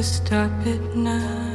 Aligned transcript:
El 0.00 1.49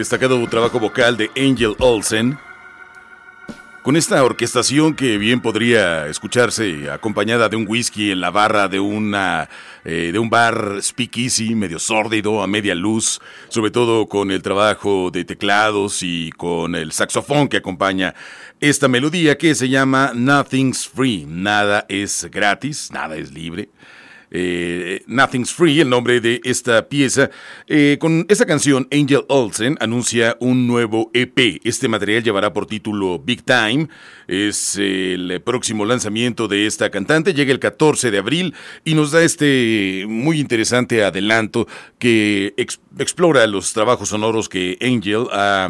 destacado 0.00 0.48
trabajo 0.48 0.80
vocal 0.80 1.18
de 1.18 1.30
Angel 1.36 1.74
Olsen, 1.78 2.38
con 3.82 3.96
esta 3.96 4.24
orquestación 4.24 4.94
que 4.94 5.18
bien 5.18 5.42
podría 5.42 6.06
escucharse 6.06 6.90
acompañada 6.90 7.50
de 7.50 7.56
un 7.56 7.66
whisky 7.68 8.10
en 8.10 8.22
la 8.22 8.30
barra 8.30 8.66
de 8.68 8.80
una 8.80 9.50
eh, 9.84 10.08
de 10.10 10.18
un 10.18 10.30
bar 10.30 10.78
speakeasy 10.80 11.54
medio 11.54 11.78
sórdido 11.78 12.42
a 12.42 12.46
media 12.46 12.74
luz, 12.74 13.20
sobre 13.50 13.70
todo 13.70 14.06
con 14.06 14.30
el 14.30 14.40
trabajo 14.40 15.10
de 15.10 15.26
teclados 15.26 16.02
y 16.02 16.30
con 16.30 16.74
el 16.74 16.92
saxofón 16.92 17.48
que 17.48 17.58
acompaña 17.58 18.14
esta 18.58 18.88
melodía 18.88 19.36
que 19.36 19.54
se 19.54 19.68
llama 19.68 20.12
Nothing's 20.14 20.88
Free, 20.88 21.26
nada 21.28 21.84
es 21.90 22.26
gratis, 22.30 22.90
nada 22.90 23.16
es 23.16 23.32
libre. 23.32 23.68
Eh, 24.30 25.02
Nothing's 25.06 25.52
Free, 25.52 25.80
el 25.80 25.88
nombre 25.88 26.20
de 26.20 26.40
esta 26.44 26.88
pieza. 26.88 27.30
Eh, 27.66 27.96
con 28.00 28.26
esta 28.28 28.46
canción, 28.46 28.86
Angel 28.92 29.24
Olsen 29.28 29.76
anuncia 29.80 30.36
un 30.40 30.66
nuevo 30.66 31.10
EP. 31.14 31.60
Este 31.64 31.88
material 31.88 32.22
llevará 32.22 32.52
por 32.52 32.66
título 32.66 33.18
Big 33.18 33.42
Time. 33.42 33.88
Es 34.28 34.76
el 34.76 35.40
próximo 35.44 35.84
lanzamiento 35.84 36.46
de 36.48 36.66
esta 36.66 36.90
cantante. 36.90 37.34
Llega 37.34 37.52
el 37.52 37.58
14 37.58 38.10
de 38.10 38.18
abril 38.18 38.54
y 38.84 38.94
nos 38.94 39.10
da 39.10 39.22
este 39.22 40.04
muy 40.08 40.38
interesante 40.40 41.02
adelanto 41.02 41.66
que 41.98 42.54
explora 42.98 43.46
los 43.46 43.72
trabajos 43.72 44.10
sonoros 44.10 44.48
que 44.48 44.78
Angel 44.80 45.26
ha 45.32 45.68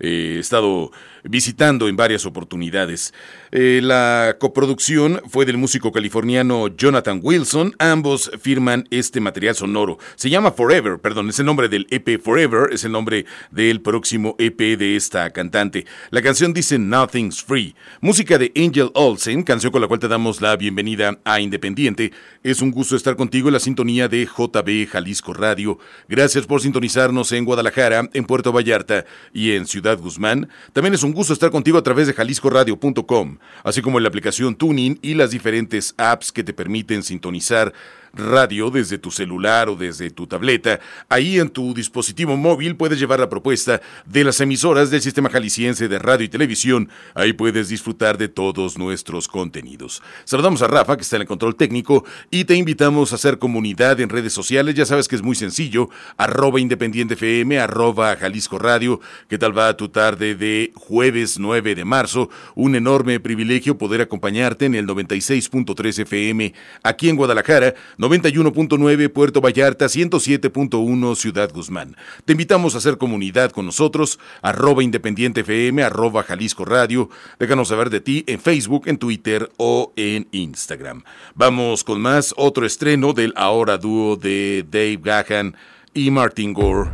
eh, 0.00 0.36
estado 0.38 0.92
visitando 1.24 1.88
en 1.88 1.96
varias 1.96 2.26
oportunidades. 2.26 3.12
Eh, 3.50 3.80
la 3.82 4.36
coproducción 4.38 5.20
fue 5.28 5.46
del 5.46 5.56
músico 5.56 5.92
californiano 5.92 6.68
Jonathan 6.68 7.20
Wilson. 7.22 7.74
Ambos 7.78 8.30
firman 8.40 8.86
este 8.90 9.20
material 9.20 9.54
sonoro. 9.54 9.98
Se 10.16 10.30
llama 10.30 10.52
Forever, 10.52 10.98
perdón, 10.98 11.30
es 11.30 11.38
el 11.38 11.46
nombre 11.46 11.68
del 11.68 11.86
EP 11.90 12.20
Forever, 12.20 12.72
es 12.72 12.84
el 12.84 12.92
nombre 12.92 13.26
del 13.50 13.80
próximo 13.80 14.36
EP 14.38 14.76
de 14.76 14.96
esta 14.96 15.30
cantante. 15.30 15.86
La 16.10 16.22
canción 16.22 16.52
dice 16.52 16.78
Nothing's 16.78 17.42
Free. 17.42 17.74
Música 18.00 18.38
de 18.38 18.52
Angel 18.56 18.90
Olsen, 18.94 19.42
canción 19.42 19.72
con 19.72 19.80
la 19.80 19.88
cual 19.88 20.00
te 20.00 20.08
damos 20.08 20.40
la 20.40 20.56
bienvenida 20.56 21.18
a 21.24 21.40
Independiente. 21.40 22.12
Es 22.42 22.60
un 22.60 22.70
gusto 22.70 22.96
estar 22.96 23.16
contigo 23.16 23.48
en 23.48 23.54
la 23.54 23.60
sintonía 23.60 24.08
de 24.08 24.26
JB 24.26 24.88
Jalisco 24.88 25.32
Radio. 25.32 25.78
Gracias 26.08 26.46
por 26.46 26.60
sintonizarnos 26.60 27.32
en 27.32 27.44
Guadalajara, 27.44 28.10
en 28.12 28.24
Puerto 28.24 28.52
Vallarta 28.52 29.06
y 29.32 29.52
en 29.52 29.66
Ciudad 29.66 29.98
Guzmán. 29.98 30.48
También 30.72 30.94
es 30.94 31.02
un 31.02 31.13
gusto 31.14 31.32
estar 31.32 31.50
contigo 31.50 31.78
a 31.78 31.82
través 31.82 32.06
de 32.06 32.12
jaliscoradio.com, 32.12 33.38
así 33.62 33.82
como 33.82 33.98
en 33.98 34.02
la 34.02 34.08
aplicación 34.08 34.54
Tuning 34.54 34.98
y 35.02 35.14
las 35.14 35.30
diferentes 35.30 35.94
apps 35.96 36.32
que 36.32 36.44
te 36.44 36.52
permiten 36.52 37.02
sintonizar 37.02 37.72
radio 38.16 38.70
desde 38.70 38.98
tu 38.98 39.10
celular 39.10 39.68
o 39.68 39.76
desde 39.76 40.10
tu 40.10 40.26
tableta. 40.26 40.80
Ahí 41.08 41.38
en 41.38 41.50
tu 41.50 41.74
dispositivo 41.74 42.36
móvil 42.36 42.76
puedes 42.76 42.98
llevar 42.98 43.20
la 43.20 43.28
propuesta 43.28 43.80
de 44.06 44.24
las 44.24 44.40
emisoras 44.40 44.90
del 44.90 45.02
Sistema 45.02 45.30
Jalisciense 45.30 45.88
de 45.88 45.98
Radio 45.98 46.24
y 46.24 46.28
Televisión. 46.28 46.88
Ahí 47.14 47.32
puedes 47.32 47.68
disfrutar 47.68 48.18
de 48.18 48.28
todos 48.28 48.78
nuestros 48.78 49.28
contenidos. 49.28 50.02
Saludamos 50.24 50.62
a 50.62 50.68
Rafa, 50.68 50.96
que 50.96 51.02
está 51.02 51.16
en 51.16 51.22
el 51.22 51.28
control 51.28 51.56
técnico, 51.56 52.04
y 52.30 52.44
te 52.44 52.54
invitamos 52.54 53.12
a 53.12 53.16
hacer 53.16 53.38
comunidad 53.38 54.00
en 54.00 54.08
redes 54.08 54.32
sociales. 54.32 54.74
Ya 54.74 54.86
sabes 54.86 55.08
que 55.08 55.16
es 55.16 55.22
muy 55.22 55.34
sencillo. 55.34 55.88
Arroba 56.16 56.60
Independiente 56.60 57.14
FM, 57.14 57.58
arroba 57.58 58.16
Jalisco 58.16 58.58
Radio. 58.58 59.00
¿Qué 59.28 59.38
tal 59.38 59.56
va 59.56 59.76
tu 59.76 59.88
tarde 59.88 60.34
de 60.34 60.72
jueves 60.74 61.38
9 61.38 61.74
de 61.74 61.84
marzo? 61.84 62.30
Un 62.54 62.74
enorme 62.74 63.20
privilegio 63.20 63.78
poder 63.78 64.00
acompañarte 64.00 64.66
en 64.66 64.74
el 64.74 64.86
96.3 64.86 66.02
FM 66.02 66.54
aquí 66.82 67.08
en 67.08 67.16
Guadalajara 67.16 67.74
91.9 68.04 69.08
Puerto 69.10 69.40
Vallarta, 69.40 69.86
107.1 69.86 71.16
Ciudad 71.16 71.50
Guzmán. 71.50 71.96
Te 72.26 72.32
invitamos 72.32 72.74
a 72.74 72.78
hacer 72.78 72.98
comunidad 72.98 73.50
con 73.50 73.64
nosotros, 73.64 74.18
arroba 74.42 74.82
Independiente 74.82 75.40
FM, 75.40 75.82
arroba 75.82 76.22
Jalisco 76.22 76.66
Radio. 76.66 77.08
Déjanos 77.38 77.68
saber 77.68 77.88
de 77.88 78.00
ti 78.00 78.22
en 78.26 78.40
Facebook, 78.40 78.88
en 78.88 78.98
Twitter 78.98 79.50
o 79.56 79.92
en 79.96 80.28
Instagram. 80.32 81.02
Vamos 81.34 81.82
con 81.82 82.00
más, 82.02 82.34
otro 82.36 82.66
estreno 82.66 83.14
del 83.14 83.32
ahora 83.36 83.78
dúo 83.78 84.16
de 84.16 84.66
Dave 84.70 84.98
Gahan 85.02 85.56
y 85.94 86.10
Martin 86.10 86.52
Gore. 86.52 86.90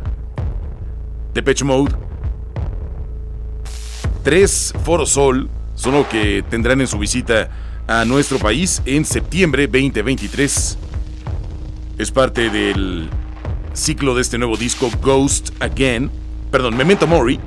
Depeche 1.33 1.65
Mode. 1.65 1.93
Tres 4.23 4.73
Forosol 4.85 5.49
son 5.75 5.93
lo 5.93 6.07
que 6.07 6.41
tendrán 6.49 6.79
en 6.79 6.87
su 6.87 6.97
visita 6.97 7.49
a 7.87 8.05
nuestro 8.05 8.39
país 8.39 8.81
en 8.85 9.03
septiembre 9.03 9.67
2023. 9.67 10.77
Es 11.97 12.11
parte 12.11 12.49
del 12.49 13.09
ciclo 13.73 14.15
de 14.15 14.21
este 14.21 14.37
nuevo 14.37 14.57
disco 14.57 14.89
Ghost 15.01 15.51
Again, 15.59 16.09
perdón, 16.49 16.75
Memento 16.75 17.05
Mori. 17.05 17.39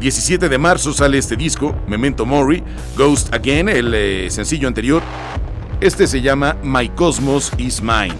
17 0.00 0.48
de 0.48 0.58
marzo 0.58 0.92
sale 0.92 1.18
este 1.18 1.36
disco, 1.36 1.74
Memento 1.86 2.24
Mori, 2.24 2.62
Ghost 2.96 3.32
Again, 3.34 3.68
el 3.68 3.92
eh, 3.94 4.30
sencillo 4.30 4.66
anterior. 4.66 5.02
Este 5.80 6.06
se 6.06 6.20
llama 6.20 6.56
My 6.62 6.88
Cosmos 6.88 7.52
is 7.58 7.82
Mine. 7.82 8.16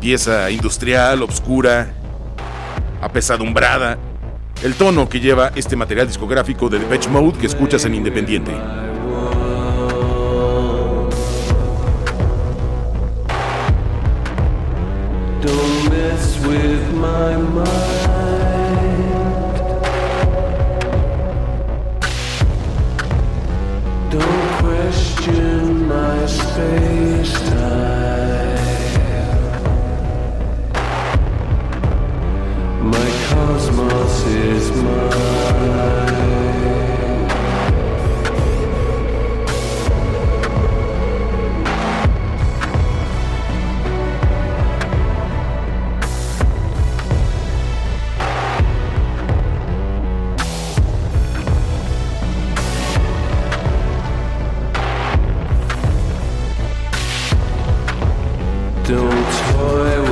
Pieza 0.00 0.50
industrial, 0.50 1.22
obscura, 1.22 1.92
apesadumbrada. 3.00 3.98
El 4.62 4.74
tono 4.74 5.08
que 5.08 5.20
lleva 5.20 5.52
este 5.54 5.76
material 5.76 6.08
discográfico 6.08 6.68
de 6.68 6.78
Depeche 6.78 7.10
Mode 7.10 7.38
que 7.38 7.46
escuchas 7.46 7.84
en 7.84 7.94
Independiente. 7.94 8.52
With 16.46 16.94
my 16.94 17.36
mind. 17.36 17.68
Don't 24.10 24.48
question 24.62 25.86
my 25.86 26.26
space. 26.26 27.40
My 32.82 33.10
cosmos 33.28 34.26
is 34.26 34.70
mine. 34.82 35.37
boy 59.68 60.07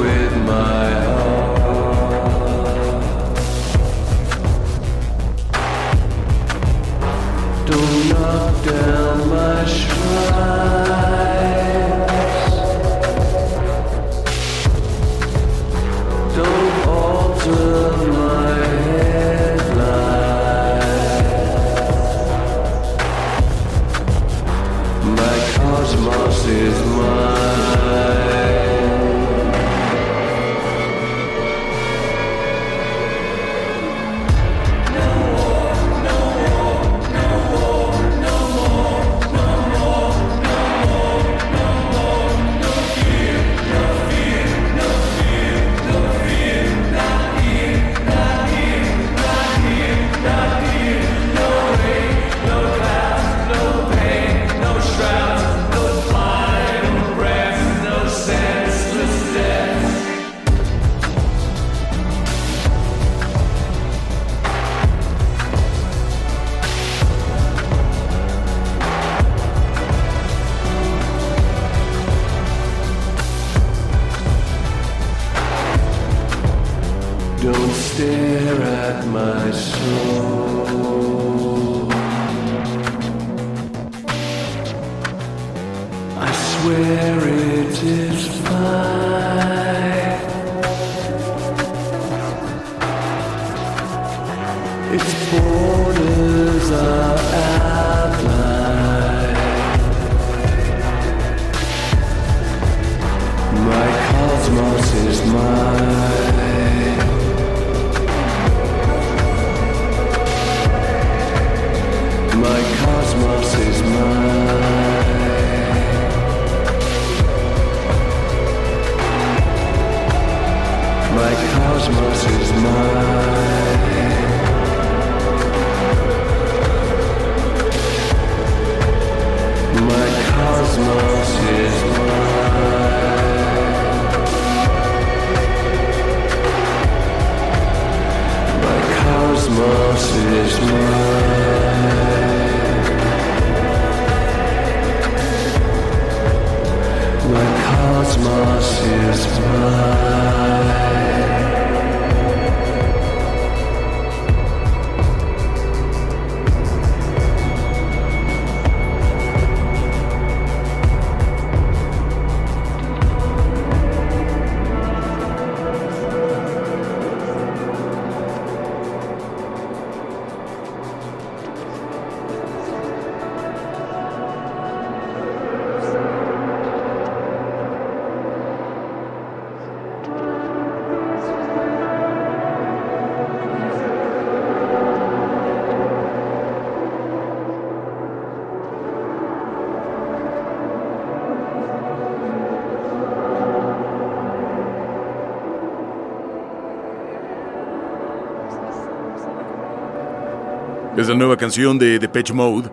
Es 200.97 201.09
la 201.09 201.15
nueva 201.15 201.37
canción 201.37 201.79
de 201.79 201.99
Depeche 201.99 202.33
Mode, 202.33 202.71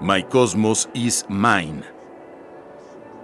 My 0.00 0.22
Cosmos 0.22 0.88
is 0.94 1.26
Mine. 1.28 1.97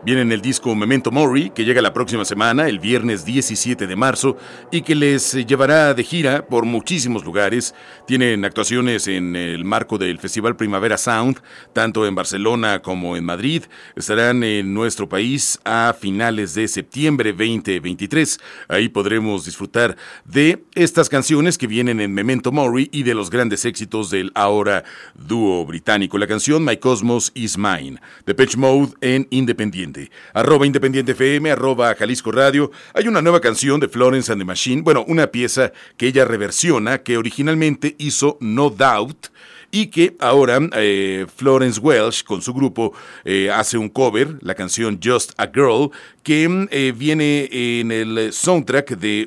Viene 0.05 0.21
en 0.21 0.33
el 0.33 0.43
disco 0.43 0.75
Memento 0.75 1.11
Mori, 1.11 1.49
que 1.49 1.65
llega 1.65 1.81
la 1.81 1.95
próxima 1.95 2.27
semana, 2.27 2.69
el 2.69 2.79
viernes 2.79 3.25
17 3.25 3.87
de 3.87 3.97
marzo, 3.97 4.37
y 4.71 4.83
que 4.83 4.95
les 4.95 5.33
llevará 5.47 5.95
de 5.95 6.05
gira 6.05 6.47
por 6.47 6.67
muchísimos 6.67 7.25
lugares. 7.25 7.75
Tienen 8.07 8.45
actuaciones 8.45 9.09
en 9.09 9.35
el 9.35 9.65
marco 9.65 9.97
del 9.97 10.19
Festival 10.19 10.57
Primavera 10.57 10.99
Sound, 10.99 11.41
tanto 11.73 12.07
en 12.07 12.15
Barcelona 12.15 12.83
como 12.83 13.17
en 13.17 13.25
Madrid. 13.25 13.63
Estarán 13.97 14.45
en 14.45 14.75
nuestro 14.75 15.09
país 15.09 15.59
a 15.65 15.97
finales 15.99 16.53
de 16.53 16.69
septiembre 16.69 17.33
2023. 17.33 18.41
Ahí 18.69 18.91
podremos 18.91 19.47
disfrutar 19.47 19.97
de 20.27 20.65
estas 20.75 21.09
canciones 21.09 21.57
que 21.57 21.67
vienen 21.67 22.03
en 22.03 22.13
Memento 22.13 22.53
Mori 22.53 22.91
y 22.93 23.05
de 23.05 23.15
los 23.15 23.31
grandes 23.31 23.65
éxitos 23.65 24.11
del 24.11 24.33
ahora 24.35 24.85
dúo 25.15 25.65
británico. 25.65 26.19
La 26.19 26.27
canción 26.27 26.63
My 26.63 26.77
Cosmos 26.77 27.33
is 27.35 27.57
Mine, 27.57 28.03
de 28.27 28.35
Pitch 28.35 28.59
Mode 28.59 28.93
en 29.01 29.27
Independiente. 29.31 29.94
Arroba 30.33 30.67
Independiente 30.67 31.13
FM, 31.13 31.51
arroba 31.51 31.95
Jalisco 31.95 32.33
Radio. 32.33 32.71
Hay 32.95 33.09
una 33.09 33.23
nueva 33.23 33.41
canción 33.41 33.81
de 33.81 33.89
Florence 33.89 34.31
and 34.31 34.41
the 34.41 34.45
Machine, 34.45 34.83
bueno, 34.83 35.05
una 35.07 35.29
pieza 35.29 35.73
que 35.97 36.07
ella 36.07 36.25
reversiona, 36.25 36.99
que 36.99 37.17
originalmente 37.17 37.95
hizo 37.99 38.39
No 38.41 38.71
Doubt 38.71 39.29
y 39.75 39.89
que 39.89 40.15
ahora 40.21 40.61
eh, 40.77 41.27
Florence 41.35 41.81
Welsh 41.81 42.23
con 42.23 42.41
su 42.41 42.55
grupo 42.55 42.93
eh, 43.25 43.51
hace 43.51 43.77
un 43.77 43.89
cover, 43.89 44.39
la 44.41 44.55
canción 44.55 45.01
Just 45.03 45.33
a 45.37 45.49
Girl, 45.53 45.91
que 46.23 46.69
eh, 46.71 46.93
viene 46.97 47.49
en 47.51 47.91
el 47.91 48.33
soundtrack 48.33 48.91
de 48.91 49.27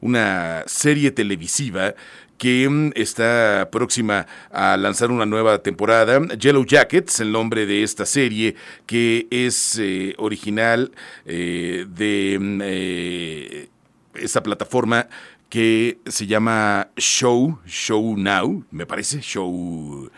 una 0.00 0.62
serie 0.66 1.10
televisiva 1.10 1.96
que 2.42 2.68
mm, 2.68 2.90
está 2.96 3.68
próxima 3.70 4.26
a 4.50 4.76
lanzar 4.76 5.12
una 5.12 5.24
nueva 5.24 5.62
temporada. 5.62 6.20
Yellow 6.36 6.64
Jackets, 6.66 7.20
el 7.20 7.30
nombre 7.30 7.66
de 7.66 7.84
esta 7.84 8.04
serie, 8.04 8.56
que 8.84 9.28
es 9.30 9.78
eh, 9.78 10.16
original 10.18 10.90
eh, 11.24 11.86
de 11.88 12.38
mm, 12.40 12.60
eh, 12.64 13.68
esta 14.14 14.42
plataforma 14.42 15.06
que 15.48 15.98
se 16.06 16.26
llama 16.26 16.88
Show, 16.96 17.60
Show 17.64 18.16
Now, 18.16 18.64
me 18.72 18.86
parece, 18.86 19.20
Show, 19.20 20.10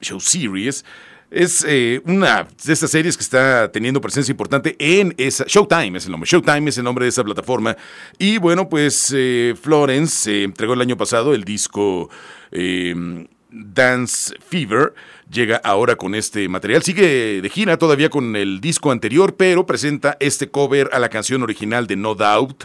Show 0.00 0.18
Series. 0.18 0.84
Es 1.30 1.62
eh, 1.68 2.00
una 2.06 2.48
de 2.64 2.72
estas 2.72 2.90
series 2.90 3.14
que 3.14 3.22
está 3.22 3.70
teniendo 3.70 4.00
presencia 4.00 4.32
importante 4.32 4.76
en 4.78 5.14
esa. 5.18 5.44
Showtime 5.46 5.98
es 5.98 6.06
el 6.06 6.12
nombre. 6.12 6.28
Showtime 6.28 6.70
es 6.70 6.78
el 6.78 6.84
nombre 6.84 7.04
de 7.04 7.10
esa 7.10 7.22
plataforma. 7.22 7.76
Y 8.18 8.38
bueno, 8.38 8.68
pues 8.70 9.12
eh, 9.14 9.54
Florence 9.60 10.44
entregó 10.44 10.72
el 10.72 10.80
año 10.80 10.96
pasado 10.96 11.34
el 11.34 11.44
disco 11.44 12.08
em, 12.50 13.26
Dance 13.50 14.34
Fever. 14.48 14.94
Llega 15.30 15.60
ahora 15.62 15.96
con 15.96 16.14
este 16.14 16.48
material. 16.48 16.82
Sigue 16.82 17.42
de 17.42 17.50
gira 17.50 17.76
todavía 17.76 18.08
con 18.08 18.34
el 18.34 18.62
disco 18.62 18.90
anterior, 18.90 19.36
pero 19.36 19.66
presenta 19.66 20.16
este 20.20 20.50
cover 20.50 20.88
a 20.94 20.98
la 20.98 21.10
canción 21.10 21.42
original 21.42 21.86
de 21.86 21.96
No 21.96 22.14
Doubt. 22.14 22.64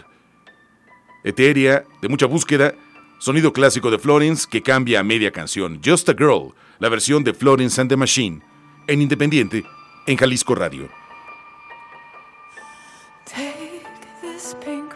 Etérea, 1.25 1.83
de 2.01 2.07
mucha 2.07 2.27
búsqueda. 2.27 2.73
Sonido 3.19 3.51
clásico 3.51 3.91
de 3.91 3.99
Florence 3.99 4.47
que 4.49 4.61
cambia 4.61 5.01
a 5.01 5.03
media 5.03 5.31
canción. 5.31 5.81
Just 5.85 6.07
a 6.07 6.13
Girl, 6.13 6.53
la 6.79 6.87
versión 6.87 7.25
de 7.25 7.33
Florence 7.33 7.79
and 7.81 7.89
the 7.89 7.97
Machine 7.97 8.52
en 8.87 9.01
Independiente, 9.01 9.65
en 10.05 10.17
Jalisco 10.17 10.55
Radio. 10.55 10.89
Take 13.25 13.83
this 14.21 14.55
pink 14.63 14.93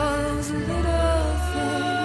Those 0.00 0.50
little 0.52 1.36
thing. 1.52 1.99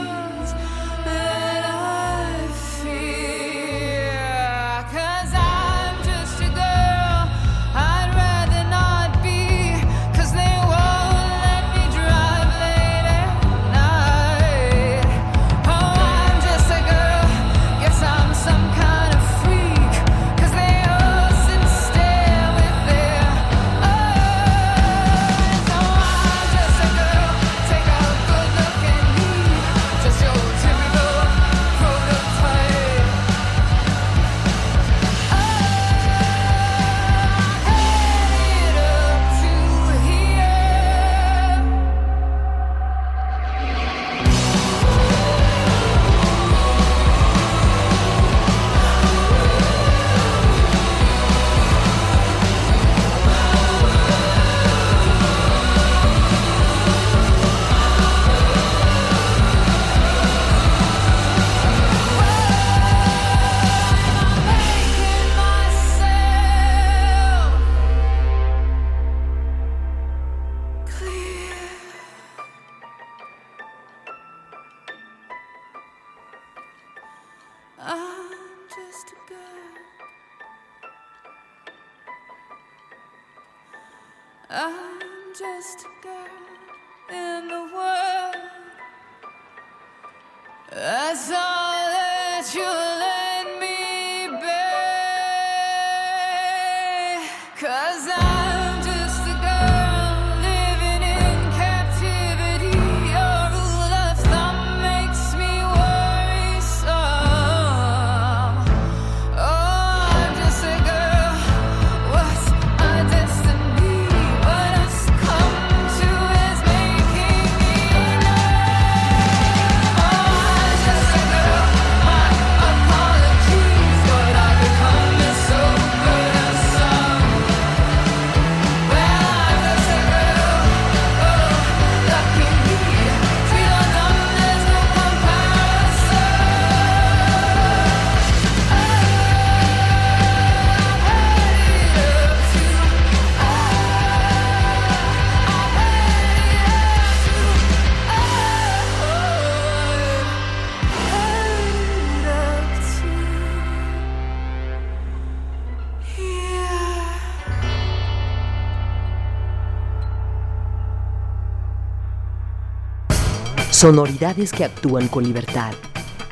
Sonoridades 163.85 164.51
que 164.51 164.65
actúan 164.65 165.07
con 165.07 165.23
libertad. 165.23 165.71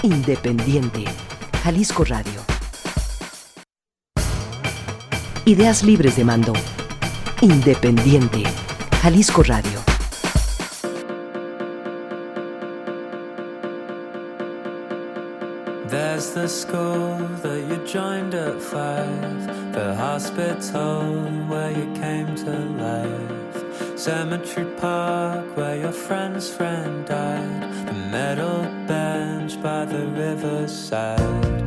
Independiente. 0.02 1.06
Jalisco 1.63 2.04
Radio. 2.04 2.42
Ideas 5.46 5.84
libres 5.84 6.16
de 6.16 6.24
mando. 6.24 6.54
Independiente. 7.42 8.42
Jalisco 9.04 9.44
Radio. 9.44 9.80
There's 15.89 16.34
the 16.34 16.48
school 16.48 17.20
that 17.44 17.68
you 17.70 17.78
joined 17.86 18.34
at 18.34 18.60
five, 18.60 19.74
the 19.74 19.94
hospital 19.94 21.04
where 21.48 21.70
you 21.70 21.86
came 22.02 22.34
to 22.34 22.50
life. 22.82 23.53
Cemetery 24.04 24.66
Park, 24.82 25.56
where 25.56 25.78
your 25.78 25.94
friend's 25.94 26.50
friend 26.50 27.06
died. 27.06 27.62
The 27.88 27.94
metal 28.12 28.63
bench 28.86 29.56
by 29.63 29.86
the 29.86 30.06
riverside, 30.08 31.66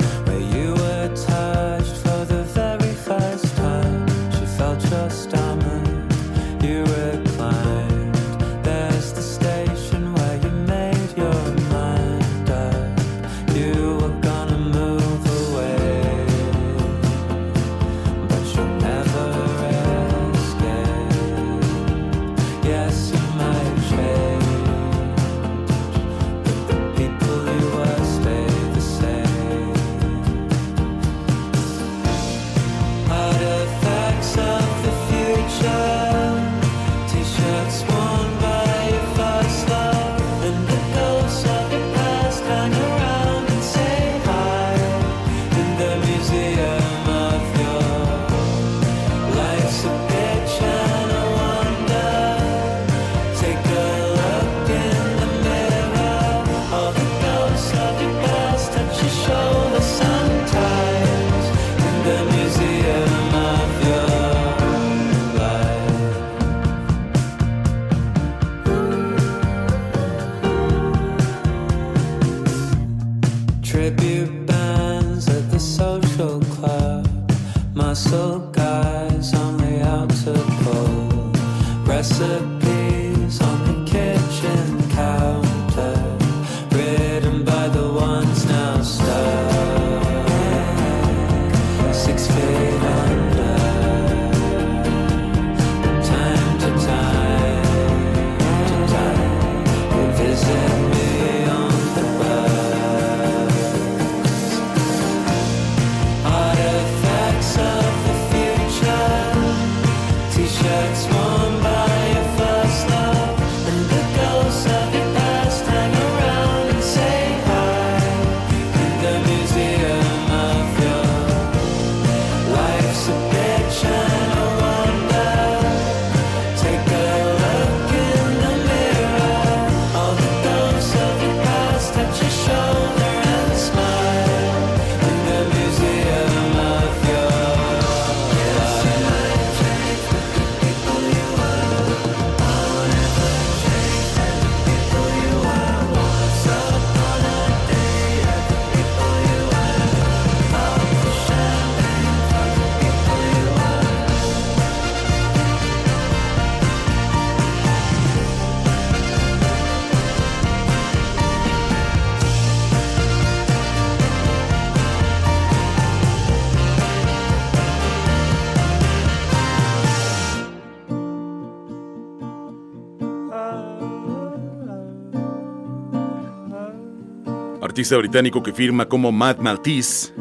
artista 177.76 177.98
británico 177.98 178.42
que 178.42 178.54
firma 178.54 178.88
como 178.88 179.12
Matt 179.12 179.38
Maltese. 179.38 180.14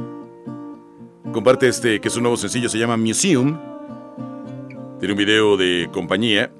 Comparte 1.32 1.70
este, 1.70 2.02
que 2.02 2.10
su 2.10 2.20
nuevo 2.20 2.36
sencillo 2.36 2.68
se 2.68 2.78
llama 2.78 2.98
Museum. 2.98 3.58
Tiene 5.00 5.14
un 5.14 5.18
video 5.18 5.56
de 5.56 5.88
compañía 5.94 6.52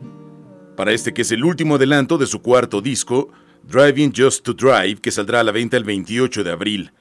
para 0.78 0.94
este 0.94 1.14
que 1.14 1.24
es 1.24 1.32
el 1.34 1.44
último 1.44 1.76
adelanto 1.76 2.18
de 2.18 2.26
su 2.26 2.42
cuarto 2.42 2.80
disco, 2.80 3.28
Driving 3.64 4.14
Just 4.16 4.46
to 4.46 4.54
Drive, 4.54 5.02
que 5.02 5.12
saldrá 5.12 5.42
a 5.42 5.44
la 5.44 5.52
venta 5.52 5.76
el 5.76 5.84
28 5.84 6.46
de 6.46 6.52
abril. 6.52 6.92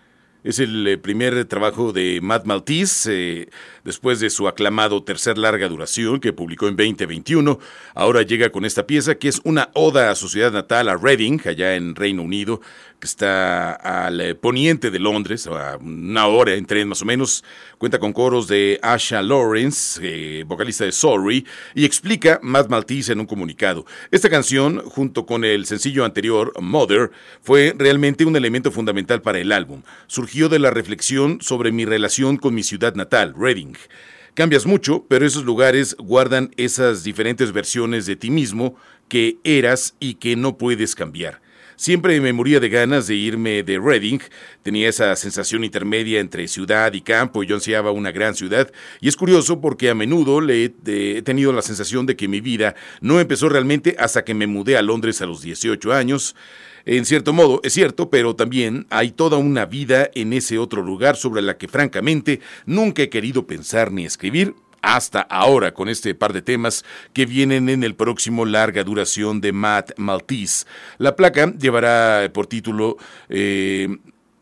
Es 0.45 0.59
el 0.59 0.87
eh, 0.87 0.99
primer 0.99 1.47
trabajo 1.47 1.95
de 1.95 2.21
Matt 2.21 2.45
Maltese, 2.45 3.41
eh, 3.41 3.49
después 3.83 4.21
de 4.21 4.29
su 4.29 4.47
aclamado 4.47 5.03
tercer 5.03 5.39
larga 5.39 5.71
duración 5.71 6.21
que 6.21 6.35
publicó 6.35 6.69
en 6.69 6.77
2021. 6.77 7.59
Ahora 7.95 8.21
llega 8.21 8.51
con 8.51 8.67
esta 8.67 8.87
pieza 8.87 9.15
que 9.15 9.29
es 9.29 9.41
una 9.45 9.71
oda 9.73 10.11
a 10.11 10.15
su 10.15 10.29
ciudad 10.29 10.53
natal, 10.53 10.91
a 10.91 10.99
Reading, 10.99 11.41
allá 11.47 11.77
en 11.77 11.95
Reino 11.95 12.21
Unido, 12.23 12.61
está 13.01 13.73
al 13.73 14.21
eh, 14.21 14.35
poniente 14.35 14.91
de 14.91 14.99
Londres, 14.99 15.47
a 15.47 15.77
una 15.77 16.27
hora 16.27 16.55
en 16.55 16.65
tren 16.67 16.89
más 16.89 17.03
o 17.03 17.05
menos. 17.05 17.45
Cuenta 17.77 17.99
con 17.99 18.15
coros 18.15 18.49
de 18.49 18.79
Asha 18.83 19.21
Lawrence, 19.21 20.43
vocalista 20.45 20.87
de 20.87 20.93
Sorry, 20.93 21.47
y 21.75 21.85
explica 21.85 22.41
Matt 22.43 22.71
Maltese 22.71 23.13
en 23.13 23.21
un 23.21 23.27
comunicado. 23.27 23.85
Esta 24.11 24.31
canción, 24.31 24.83
junto 24.87 25.27
con 25.27 25.45
el 25.45 25.67
sencillo 25.67 26.05
anterior, 26.07 26.53
Mother, 26.63 27.11
fue 27.43 27.75
realmente 27.77 28.25
un 28.25 28.37
elemento 28.37 28.71
fundamental 28.71 29.21
para 29.21 29.39
el 29.39 29.53
álbum. 29.53 29.83
Surgió 30.07 30.34
de 30.35 30.59
la 30.59 30.71
reflexión 30.71 31.39
sobre 31.41 31.71
mi 31.71 31.85
relación 31.85 32.39
con 32.39 32.55
mi 32.55 32.65
ciudad 32.65 32.97
natal, 32.97 33.35
Reading. 33.39 33.75
Cambias 34.35 34.67
mucho, 34.67 35.07
pero 35.09 35.25
esos 35.25 35.45
lugares 35.45 35.95
guardan 35.97 36.51
esas 36.57 37.05
diferentes 37.05 37.53
versiones 37.53 38.05
de 38.05 38.17
ti 38.17 38.33
mismo 38.33 38.75
que 39.09 39.39
eras 39.45 39.95
y 40.01 40.15
que 40.15 40.35
no 40.35 40.59
puedes 40.59 40.97
cambiar. 40.97 41.41
Siempre 41.77 42.21
me 42.21 42.33
moría 42.33 42.59
de 42.59 42.69
ganas 42.69 43.07
de 43.07 43.15
irme 43.15 43.63
de 43.63 43.79
Reading. 43.79 44.19
Tenía 44.65 44.89
esa 44.89 45.15
sensación 45.15 45.63
intermedia 45.63 46.19
entre 46.19 46.49
ciudad 46.49 46.93
y 46.93 47.01
campo 47.01 47.43
y 47.43 47.47
yo 47.47 47.55
ansiaba 47.55 47.93
una 47.93 48.11
gran 48.11 48.35
ciudad. 48.35 48.73
Y 49.01 49.09
es 49.09 49.17
curioso 49.17 49.61
porque 49.61 49.89
a 49.89 49.95
menudo 49.95 50.41
he, 50.51 50.71
tenido 51.23 51.53
la 51.53 51.63
sensación 51.63 52.07
de 52.07 52.17
que 52.17 52.27
mi 52.27 52.41
vida 52.41 52.75
no 53.01 53.21
empezó 53.21 53.49
realmente 53.49 53.95
hasta 54.01 54.25
que 54.25 54.35
me 54.35 54.49
mudé 54.49 54.77
a 54.77 54.83
Londres 54.83 55.23
a 55.23 55.27
los 55.27 55.43
18 55.43 55.93
años. 55.93 56.35
En 56.87 57.05
cierto 57.07 57.33
modo, 57.33 57.61
es 57.63 57.73
cierto, 57.73 58.11
pero 58.11 58.37
también 58.37 58.87
hay 58.91 59.11
toda 59.11 59.39
una 59.39 59.65
vida 59.65 60.11
en 60.15 60.33
ese 60.33 60.59
otro 60.59 60.83
lugar 60.83 61.17
sobre 61.17 61.41
la 61.41 61.57
que 61.57 61.69
francamente 61.69 62.41
nunca 62.67 63.03
he 63.03 63.09
querido 63.09 63.47
pensar 63.47 63.91
ni 63.91 64.05
escribir 64.05 64.55
hasta 64.83 65.21
ahora 65.21 65.73
con 65.73 65.89
este 65.89 66.15
par 66.15 66.35
de 66.35 66.43
temas 66.43 66.85
que 67.15 67.25
vienen 67.25 67.71
en 67.71 67.85
el 67.85 67.95
próximo 67.95 68.45
larga 68.45 68.85
duración 68.85 69.41
de 69.41 69.53
Matt 69.53 69.93
Maltese. 69.97 70.67
La 70.99 71.17
placa 71.17 71.53
llevará 71.55 72.31
por 72.33 72.47
título 72.47 72.99
eh, 73.31 73.89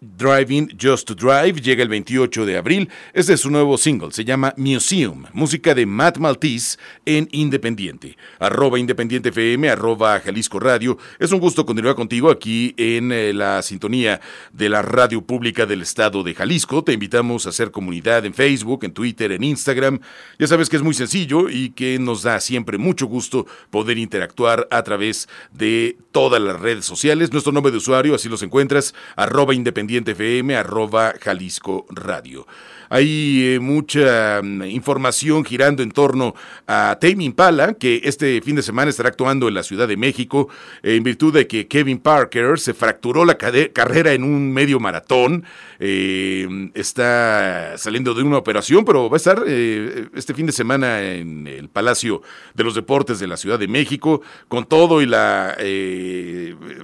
Driving 0.03 0.77
Just 0.77 1.07
to 1.07 1.15
Drive 1.15 1.61
llega 1.61 1.81
el 1.81 1.89
28 1.89 2.45
de 2.45 2.57
abril. 2.57 2.89
Este 3.13 3.35
es 3.35 3.41
su 3.41 3.51
nuevo 3.51 3.79
single, 3.79 4.11
se 4.11 4.25
llama 4.25 4.53
Museum, 4.57 5.27
música 5.33 5.77
de 5.77 5.87
Matt 5.87 6.19
Maltese 6.19 6.77
en 7.07 7.29
Independiente. 7.31 8.17
Arroba 8.41 8.81
Independiente 8.81 9.29
FM, 9.29 9.71
arroba 9.71 10.19
Jalisco 10.19 10.59
Radio. 10.59 10.99
Es 11.21 11.31
un 11.31 11.39
gusto 11.39 11.65
continuar 11.65 11.95
contigo 11.95 12.33
aquí 12.33 12.75
en 12.79 13.13
eh, 13.13 13.33
la 13.33 13.63
sintonía 13.63 14.21
de 14.53 14.69
la 14.69 14.83
radio 14.83 15.23
pública 15.23 15.67
del 15.67 15.83
estado 15.83 16.25
de 16.25 16.35
Jalisco. 16.35 16.83
Te 16.83 16.95
invitamos 16.95 17.47
a 17.47 17.51
hacer 17.51 17.71
comunidad 17.71 18.27
en 18.27 18.35
Facebook, 18.35 18.83
en 18.83 18.95
Twitter, 18.95 19.31
en 19.31 19.45
Instagram. 19.45 20.01
Ya 20.37 20.49
sabes 20.49 20.69
que 20.69 20.75
es 20.75 20.83
muy 20.83 20.95
sencillo 20.95 21.49
y 21.49 21.71
que 21.71 22.01
nos 22.01 22.25
da 22.25 22.41
siempre 22.41 22.77
mucho 22.77 23.07
gusto 23.07 23.47
poder 23.71 23.99
interactuar 23.99 24.67
a 24.73 24.83
través 24.83 25.29
de 25.53 25.97
todas 26.11 26.43
las 26.43 26.59
redes 26.59 26.85
sociales. 26.85 27.31
Nuestro 27.31 27.53
nombre 27.53 27.71
de 27.71 27.79
usuario, 27.79 28.17
así 28.17 28.29
los 28.29 28.43
encuentras, 28.43 28.97
arroba 29.15 29.55
Independiente 29.55 29.92
FM, 30.01 30.57
arroba 30.57 31.15
Jalisco 31.21 31.87
Radio. 31.91 32.47
Hay 32.93 33.55
eh, 33.55 33.59
mucha 33.59 34.43
mm, 34.43 34.65
información 34.65 35.47
girando 35.47 35.83
en 35.83 35.93
torno 35.93 36.35
a 36.67 36.99
Tame 37.01 37.25
Impala, 37.25 37.73
que 37.73 38.03
este 38.05 38.43
fin 38.43 38.55
de 38.55 38.63
semana 38.63 38.91
estará 38.91 39.09
actuando 39.09 39.49
en 39.49 39.55
la 39.55 39.63
Ciudad 39.63 39.89
de 39.89 39.97
México, 39.97 40.51
eh, 40.83 40.97
en 40.97 41.03
virtud 41.03 41.33
de 41.33 41.47
que 41.47 41.67
Kevin 41.67 42.01
Parker 42.01 42.59
se 42.59 42.75
fracturó 42.75 43.25
la 43.25 43.39
carrera 43.39 44.13
en 44.13 44.25
un 44.25 44.53
medio 44.53 44.79
maratón. 44.79 45.43
Eh, 45.79 46.71
está 46.75 47.79
saliendo 47.79 48.13
de 48.13 48.25
una 48.25 48.37
operación, 48.37 48.85
pero 48.85 49.09
va 49.09 49.17
a 49.17 49.23
estar 49.23 49.43
este 49.49 50.35
fin 50.35 50.45
de 50.45 50.53
semana 50.53 51.03
en 51.03 51.47
el 51.47 51.71
Palacio 51.71 52.21
de 52.55 52.63
los 52.63 52.75
Deportes 52.75 53.19
de 53.19 53.27
la 53.27 53.39
Ciudad 53.39 53.59
de 53.59 53.69
México, 53.69 54.21
con 54.49 54.67
todo 54.67 55.01
y 55.01 55.07
la, 55.07 55.57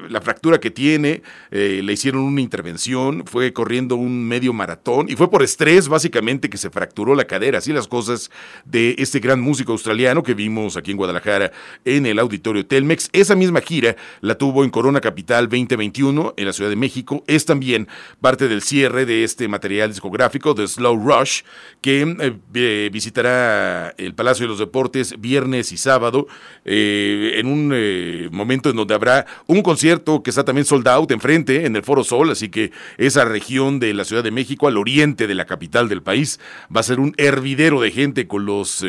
la 0.09 0.21
fractura 0.23 0.59
que 0.59 0.71
tiene. 0.71 1.23
le 1.51 1.92
hicieron 1.92 2.23
una 2.23 2.40
intervención, 2.40 3.25
fue 3.27 3.53
corriendo 3.53 3.97
un 3.97 4.27
medio 4.27 4.55
maratón 4.55 5.09
y 5.09 5.14
fue 5.14 5.31
por 5.31 5.42
estrés, 5.42 5.88
básicamente 5.98 6.48
que 6.48 6.58
se 6.58 6.70
fracturó 6.70 7.16
la 7.16 7.24
cadera, 7.24 7.58
así 7.58 7.72
las 7.72 7.88
cosas 7.88 8.30
de 8.64 8.94
este 8.98 9.18
gran 9.18 9.40
músico 9.40 9.72
australiano 9.72 10.22
que 10.22 10.32
vimos 10.32 10.76
aquí 10.76 10.92
en 10.92 10.96
Guadalajara 10.96 11.50
en 11.84 12.06
el 12.06 12.20
auditorio 12.20 12.64
Telmex. 12.64 13.11
Esa 13.12 13.34
misma 13.34 13.61
gira 13.61 13.96
la 14.20 14.37
tuvo 14.37 14.62
en 14.62 14.70
Corona 14.70 15.00
Capital 15.00 15.48
2021 15.48 16.34
en 16.37 16.46
la 16.46 16.52
Ciudad 16.52 16.70
de 16.70 16.76
México. 16.76 17.24
Es 17.26 17.46
también 17.46 17.88
parte 18.20 18.46
del 18.46 18.62
cierre 18.62 19.06
de 19.06 19.24
este 19.24 19.48
material 19.48 19.90
discográfico 19.90 20.54
de 20.54 20.68
Slow 20.68 20.96
Rush 21.04 21.42
que 21.80 22.06
eh, 22.54 22.90
visitará 22.92 23.92
el 23.98 24.14
Palacio 24.14 24.44
de 24.44 24.50
los 24.50 24.61
Deportes 24.61 25.20
viernes 25.20 25.72
y 25.72 25.78
sábado 25.78 26.28
eh, 26.64 27.32
en 27.38 27.48
un 27.48 27.72
eh, 27.74 28.28
momento 28.30 28.70
en 28.70 28.76
donde 28.76 28.94
habrá 28.94 29.26
un 29.48 29.62
concierto 29.62 30.22
que 30.22 30.30
está 30.30 30.44
también 30.44 30.64
sold 30.64 30.87
out 30.87 31.11
enfrente 31.11 31.66
en 31.66 31.74
el 31.74 31.82
Foro 31.82 32.04
Sol, 32.04 32.30
así 32.30 32.50
que 32.50 32.70
esa 32.98 33.24
región 33.24 33.80
de 33.80 33.94
la 33.94 34.04
Ciudad 34.04 34.22
de 34.22 34.30
México 34.30 34.68
al 34.68 34.76
oriente 34.76 35.26
de 35.26 35.34
la 35.34 35.44
capital 35.44 35.88
del 35.88 36.03
país. 36.03 36.40
Va 36.74 36.81
a 36.81 36.85
ser 36.85 37.01
un 37.01 37.14
hervidero 37.16 37.81
de 37.81 37.90
gente 37.90 38.27
con 38.27 38.46
los 38.46 38.85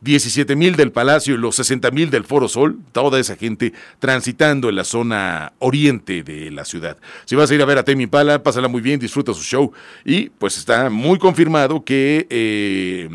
17 0.00 0.52
eh, 0.52 0.56
mil 0.56 0.76
del 0.76 0.92
Palacio 0.92 1.34
y 1.34 1.38
los 1.38 1.56
60 1.56 1.90
mil 1.90 2.10
del 2.10 2.24
Foro 2.24 2.48
Sol. 2.48 2.78
Toda 2.92 3.18
esa 3.18 3.36
gente 3.36 3.72
transitando 3.98 4.68
en 4.68 4.76
la 4.76 4.84
zona 4.84 5.52
oriente 5.58 6.22
de 6.22 6.50
la 6.50 6.64
ciudad. 6.64 6.96
Si 7.24 7.34
vas 7.36 7.50
a 7.50 7.54
ir 7.54 7.62
a 7.62 7.64
ver 7.64 7.78
a 7.78 7.84
Temi 7.84 8.06
Pala, 8.06 8.42
pásala 8.42 8.68
muy 8.68 8.80
bien, 8.80 9.00
disfruta 9.00 9.32
su 9.34 9.42
show. 9.42 9.72
Y 10.04 10.30
pues 10.30 10.56
está 10.58 10.90
muy 10.90 11.18
confirmado 11.18 11.84
que 11.84 12.26
eh, 12.30 13.08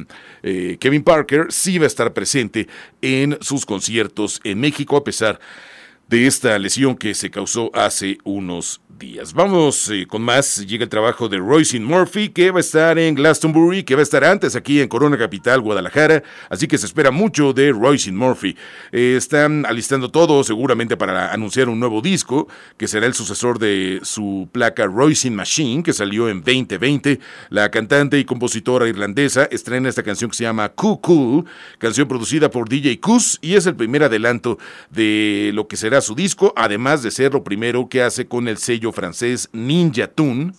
eh, 0.43 0.77
Kevin 0.79 1.03
Parker 1.03 1.47
sí 1.49 1.77
va 1.77 1.85
a 1.85 1.87
estar 1.87 2.13
presente 2.13 2.67
en 3.01 3.37
sus 3.41 3.65
conciertos 3.65 4.39
en 4.43 4.59
México, 4.59 4.97
a 4.97 5.03
pesar 5.03 5.35
de 5.35 5.70
esta 6.11 6.59
lesión 6.59 6.95
que 6.95 7.13
se 7.13 7.31
causó 7.31 7.71
hace 7.73 8.17
unos 8.23 8.81
días. 9.01 9.33
Vamos 9.33 9.89
eh, 9.89 10.05
con 10.07 10.21
más. 10.21 10.65
Llega 10.67 10.83
el 10.83 10.89
trabajo 10.89 11.27
de 11.27 11.37
Royce 11.37 11.79
Murphy, 11.79 12.29
que 12.29 12.51
va 12.51 12.57
a 12.57 12.61
estar 12.61 12.99
en 12.99 13.15
Glastonbury, 13.15 13.83
que 13.83 13.95
va 13.95 14.01
a 14.01 14.03
estar 14.03 14.23
antes 14.23 14.55
aquí 14.55 14.81
en 14.81 14.87
Corona 14.87 15.17
Capital, 15.17 15.61
Guadalajara. 15.61 16.21
Así 16.49 16.67
que 16.67 16.77
se 16.77 16.85
espera 16.85 17.11
mucho 17.11 17.53
de 17.53 17.71
Royce 17.71 18.11
Murphy. 18.11 18.55
Eh, 18.91 19.15
están 19.17 19.65
alistando 19.65 20.11
todo, 20.11 20.43
seguramente 20.43 20.97
para 20.97 21.31
anunciar 21.33 21.69
un 21.69 21.79
nuevo 21.79 22.01
disco, 22.01 22.47
que 22.77 22.87
será 22.87 23.07
el 23.07 23.13
sucesor 23.13 23.57
de 23.57 24.01
su 24.03 24.49
placa 24.51 24.85
Royce 24.85 25.31
Machine, 25.31 25.81
que 25.81 25.93
salió 25.93 26.29
en 26.29 26.43
2020. 26.43 27.19
La 27.49 27.71
cantante 27.71 28.19
y 28.19 28.25
compositora 28.25 28.87
irlandesa 28.87 29.45
estrena 29.45 29.89
esta 29.89 30.03
canción 30.03 30.29
que 30.29 30.37
se 30.37 30.43
llama 30.43 30.69
Cool 30.69 31.45
canción 31.79 32.07
producida 32.07 32.51
por 32.51 32.69
DJ 32.69 32.99
Kus, 32.99 33.39
y 33.41 33.55
es 33.55 33.65
el 33.65 33.75
primer 33.75 34.03
adelanto 34.03 34.59
de 34.89 35.51
lo 35.53 35.67
que 35.67 35.77
será 35.77 36.00
su 36.01 36.15
disco, 36.15 36.53
además 36.55 37.03
de 37.03 37.11
ser 37.11 37.33
lo 37.33 37.43
primero 37.43 37.87
que 37.89 38.01
hace 38.01 38.27
con 38.27 38.47
el 38.47 38.57
sello 38.57 38.91
francés 38.91 39.49
Ninja 39.53 40.07
Tune. 40.07 40.53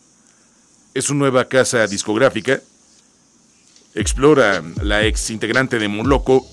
Es 0.94 1.06
su 1.06 1.14
nueva 1.14 1.46
casa 1.46 1.86
discográfica. 1.86 2.60
Explora 3.94 4.62
la 4.82 5.04
ex 5.04 5.30
integrante 5.30 5.78
de 5.78 5.88
Moloco 5.88 6.46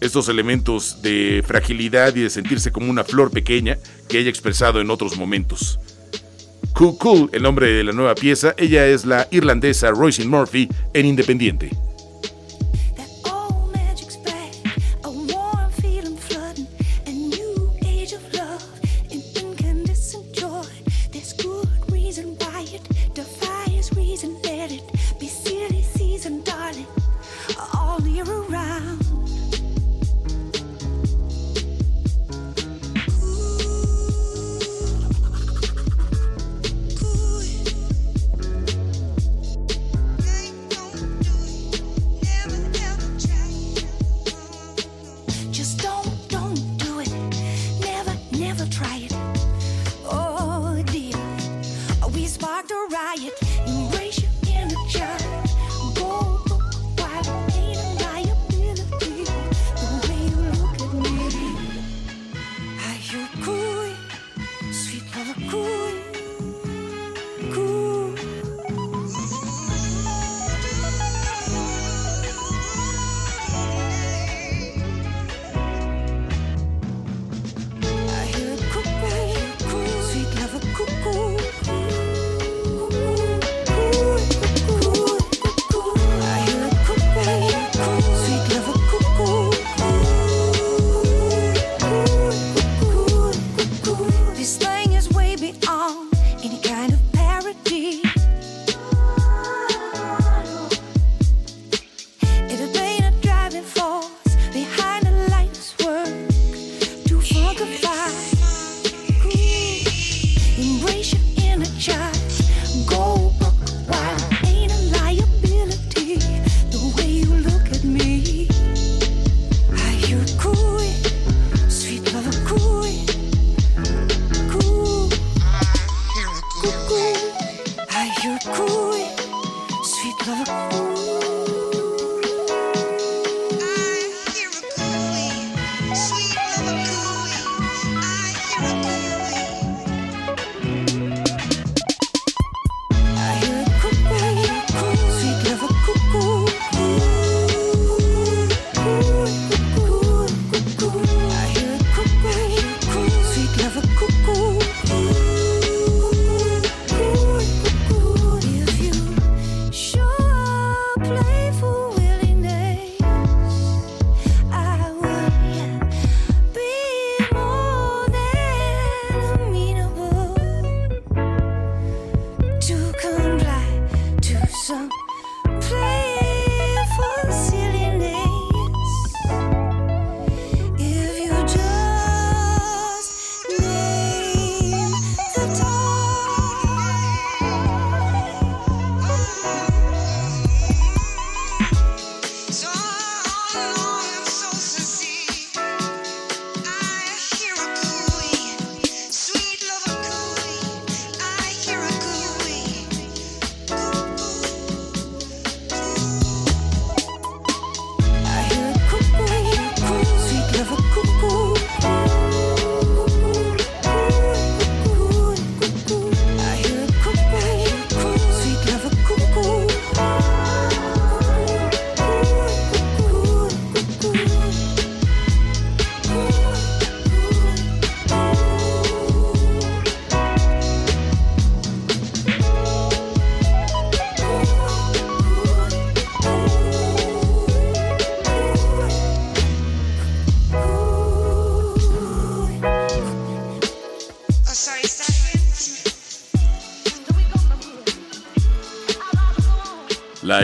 estos 0.00 0.28
elementos 0.28 1.02
de 1.02 1.42
fragilidad 1.46 2.14
y 2.14 2.22
de 2.22 2.30
sentirse 2.30 2.70
como 2.70 2.90
una 2.90 3.04
flor 3.04 3.30
pequeña 3.30 3.78
que 4.08 4.18
ella 4.18 4.28
ha 4.28 4.30
expresado 4.30 4.80
en 4.80 4.90
otros 4.90 5.16
momentos. 5.16 5.78
Cool 6.72 6.96
Cool, 6.98 7.30
el 7.32 7.42
nombre 7.42 7.72
de 7.72 7.84
la 7.84 7.92
nueva 7.92 8.14
pieza, 8.14 8.54
ella 8.56 8.86
es 8.86 9.04
la 9.04 9.26
irlandesa 9.30 9.90
Royce 9.90 10.24
Murphy 10.24 10.68
en 10.94 11.06
Independiente. 11.06 11.87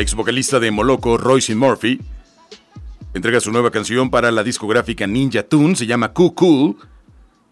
Ex 0.05 0.15
vocalista 0.15 0.61
de 0.61 0.71
Moloco, 0.71 1.17
Royce 1.17 1.55
Murphy, 1.55 1.99
entrega 3.15 3.41
su 3.41 3.51
nueva 3.51 3.71
canción 3.71 4.11
para 4.11 4.31
la 4.31 4.45
discográfica 4.45 5.07
Ninja 5.07 5.45
Tune, 5.45 5.77
se 5.77 5.87
llama 5.87 6.13
Cool 6.13 6.35
Cool. 6.35 6.77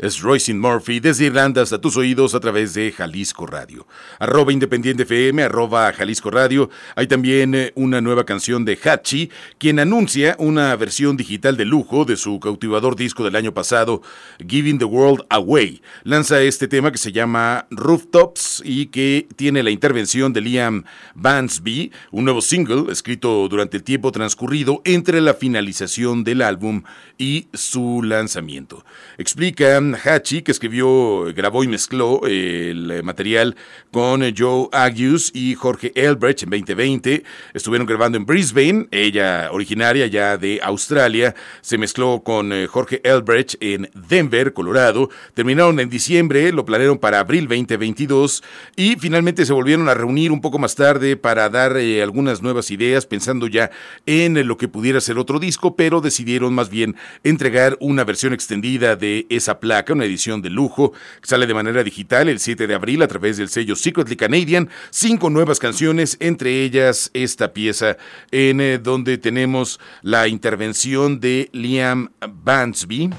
Es 0.03 0.21
Royce 0.21 0.53
Murphy 0.53 0.99
desde 0.99 1.27
Irlanda 1.27 1.62
hasta 1.62 1.81
tus 1.81 1.97
oídos 1.97 2.35
a 2.35 2.41
través 2.41 2.75
de 2.75 2.91
Jalisco 2.91 3.47
Radio. 3.47 3.87
Arroba 4.19 4.53
Independiente 4.53 5.05
FM, 5.05 5.45
arroba 5.45 5.93
Jalisco 5.93 6.29
Radio. 6.29 6.71
Hay 6.97 7.07
también 7.07 7.55
eh, 7.55 7.71
una 7.77 8.01
nueva 8.01 8.27
canción 8.27 8.65
de 8.65 8.77
Hachi, 8.83 9.31
quien 9.59 9.79
anuncia 9.79 10.35
una 10.41 10.75
versión 10.75 11.17
digital 11.17 11.57
de 11.57 11.67
lujo 11.67 12.05
de 12.05 12.17
su 12.17 12.41
cautivador 12.41 12.97
disco 12.97 13.23
del 13.23 13.37
año 13.37 13.55
pasado, 13.55 14.03
Giving 14.45 14.81
the 14.81 14.85
World 14.87 15.25
Away. 15.29 15.81
Lanza 16.03 16.43
este 16.43 16.67
tema 16.67 16.91
que 16.91 16.99
se 16.99 17.12
llama 17.12 17.69
Rooftops 17.71 18.61
y 18.65 18.87
que 18.87 19.29
tiene 19.37 19.62
la 19.62 19.71
intervención 19.71 20.33
de 20.33 20.41
Liam 20.41 20.83
Bansby, 21.15 21.93
un 22.11 22.25
nuevo 22.25 22.41
single 22.41 22.91
escrito 22.91 23.47
durante 23.49 23.77
el 23.77 23.85
tiempo 23.85 24.11
transcurrido 24.11 24.83
entre 24.85 25.21
la 25.21 25.35
finalización 25.35 26.25
del 26.25 26.43
álbum 26.43 26.83
y 27.19 27.47
su 27.53 28.03
lanzamiento. 28.03 28.85
Explica 29.17 29.81
Hachi, 29.94 30.42
que 30.42 30.52
escribió, 30.52 31.33
grabó 31.35 31.64
y 31.64 31.68
mezcló 31.68 32.20
el 32.26 33.02
material 33.02 33.57
con 33.90 34.22
Joe 34.37 34.68
Agius 34.72 35.31
y 35.35 35.55
Jorge 35.55 35.92
Elbrecht 35.94 36.42
en 36.44 36.50
2020. 36.50 37.24
Estuvieron 37.55 37.87
grabando 37.87 38.18
en 38.18 38.26
Brisbane, 38.26 38.87
ella 38.90 39.50
originaria 39.52 40.07
ya 40.07 40.37
de 40.37 40.61
Australia, 40.62 41.35
se 41.61 41.78
mezcló 41.78 42.22
con 42.22 42.52
eh, 42.52 42.66
Jorge 42.66 43.00
Elbrecht 43.05 43.57
en 43.61 43.90
Denver, 43.94 44.52
Colorado. 44.52 45.11
Terminaron 45.35 45.81
en 45.81 45.90
diciembre, 45.90 46.52
lo 46.52 46.64
planearon 46.64 46.98
para 46.98 47.20
abril 47.20 47.48
2022 47.48 48.42
y 48.76 48.96
finalmente 48.96 49.44
se 49.44 49.52
volvieron 49.52 49.88
a 49.88 49.94
reunir 49.94 50.33
un 50.33 50.40
poco 50.40 50.59
más 50.59 50.74
tarde 50.74 51.16
para 51.16 51.48
dar 51.48 51.76
eh, 51.76 52.02
algunas 52.02 52.42
nuevas 52.42 52.70
ideas, 52.70 53.07
pensando 53.07 53.46
ya 53.46 53.70
en 54.07 54.46
lo 54.46 54.57
que 54.57 54.68
pudiera 54.68 55.00
ser 55.00 55.18
otro 55.18 55.38
disco, 55.38 55.76
pero 55.76 56.00
decidieron 56.00 56.55
más 56.55 56.70
bien 56.70 56.96
entregar 57.24 57.76
una 57.81 58.05
versión 58.05 58.33
extendida 58.33 58.96
de 58.96 59.26
esa 59.28 59.61
placa 59.61 59.82
una 59.90 60.05
edición 60.05 60.40
de 60.40 60.51
lujo, 60.51 60.92
que 61.21 61.27
sale 61.27 61.47
de 61.47 61.55
manera 61.55 61.83
digital 61.83 62.29
el 62.29 62.38
7 62.38 62.66
de 62.66 62.75
abril 62.75 63.03
a 63.03 63.09
través 63.09 63.38
del 63.38 63.49
sello 63.49 63.75
Secretly 63.75 64.14
Canadian. 64.14 64.68
Cinco 64.90 65.31
nuevas 65.31 65.59
canciones, 65.59 66.16
entre 66.21 66.62
ellas 66.62 67.11
esta 67.14 67.53
pieza 67.53 67.97
en 68.31 68.61
eh, 68.61 68.79
donde 68.79 69.18
tenemos 69.18 69.81
la 70.03 70.29
intervención 70.29 71.18
de 71.18 71.49
Liam 71.53 72.12
Bansby. 72.21 73.11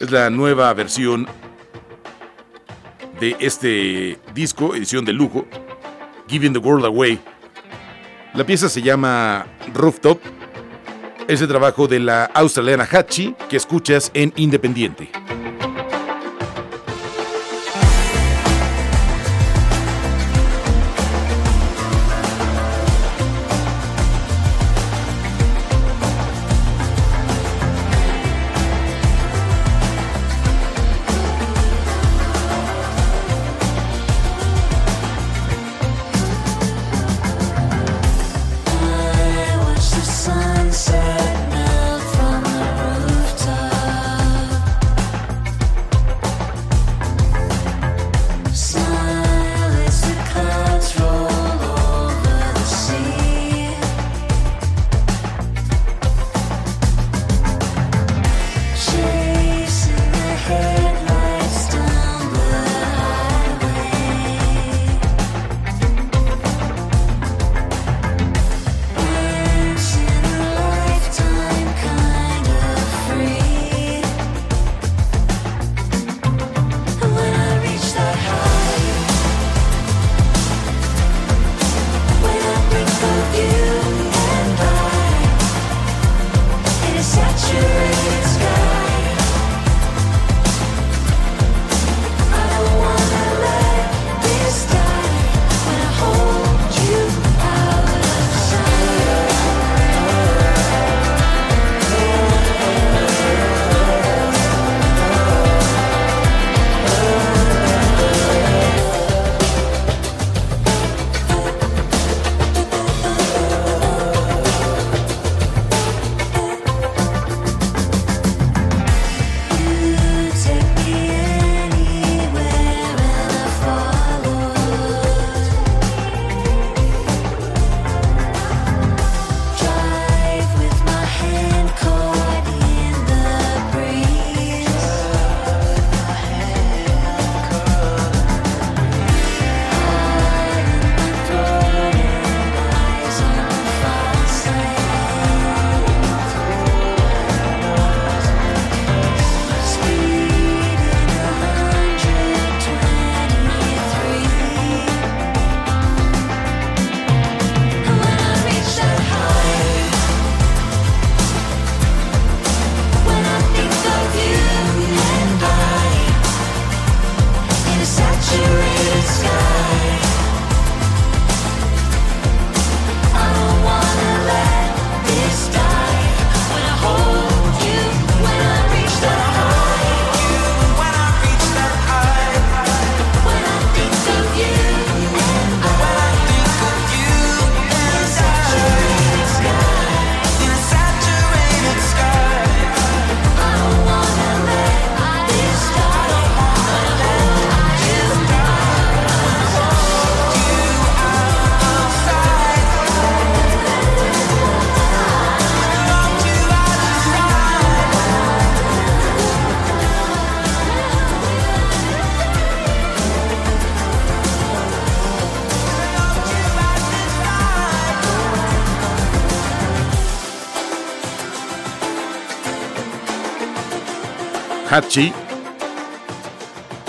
Es 0.00 0.10
la 0.10 0.30
nueva 0.30 0.74
versión 0.74 1.28
de 3.20 3.36
este 3.38 4.18
disco, 4.34 4.74
edición 4.74 5.04
de 5.04 5.12
lujo, 5.12 5.46
Giving 6.28 6.52
the 6.52 6.58
World 6.58 6.86
Away. 6.86 7.20
La 8.34 8.44
pieza 8.44 8.68
se 8.68 8.82
llama 8.82 9.46
Rooftop 9.72 10.20
ese 11.28 11.46
trabajo 11.46 11.86
de 11.86 12.00
la 12.00 12.24
australiana 12.24 12.88
Hachi 12.90 13.34
que 13.48 13.56
escuchas 13.56 14.10
en 14.14 14.32
Independiente. 14.36 15.10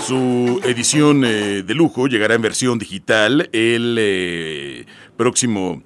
Su 0.04 0.60
edición 0.64 1.24
eh, 1.24 1.62
de 1.62 1.74
lujo 1.74 2.08
llegará 2.08 2.34
en 2.34 2.42
versión 2.42 2.80
digital 2.80 3.48
el 3.52 3.96
eh, 5.16 5.18
próximo 5.18 5.82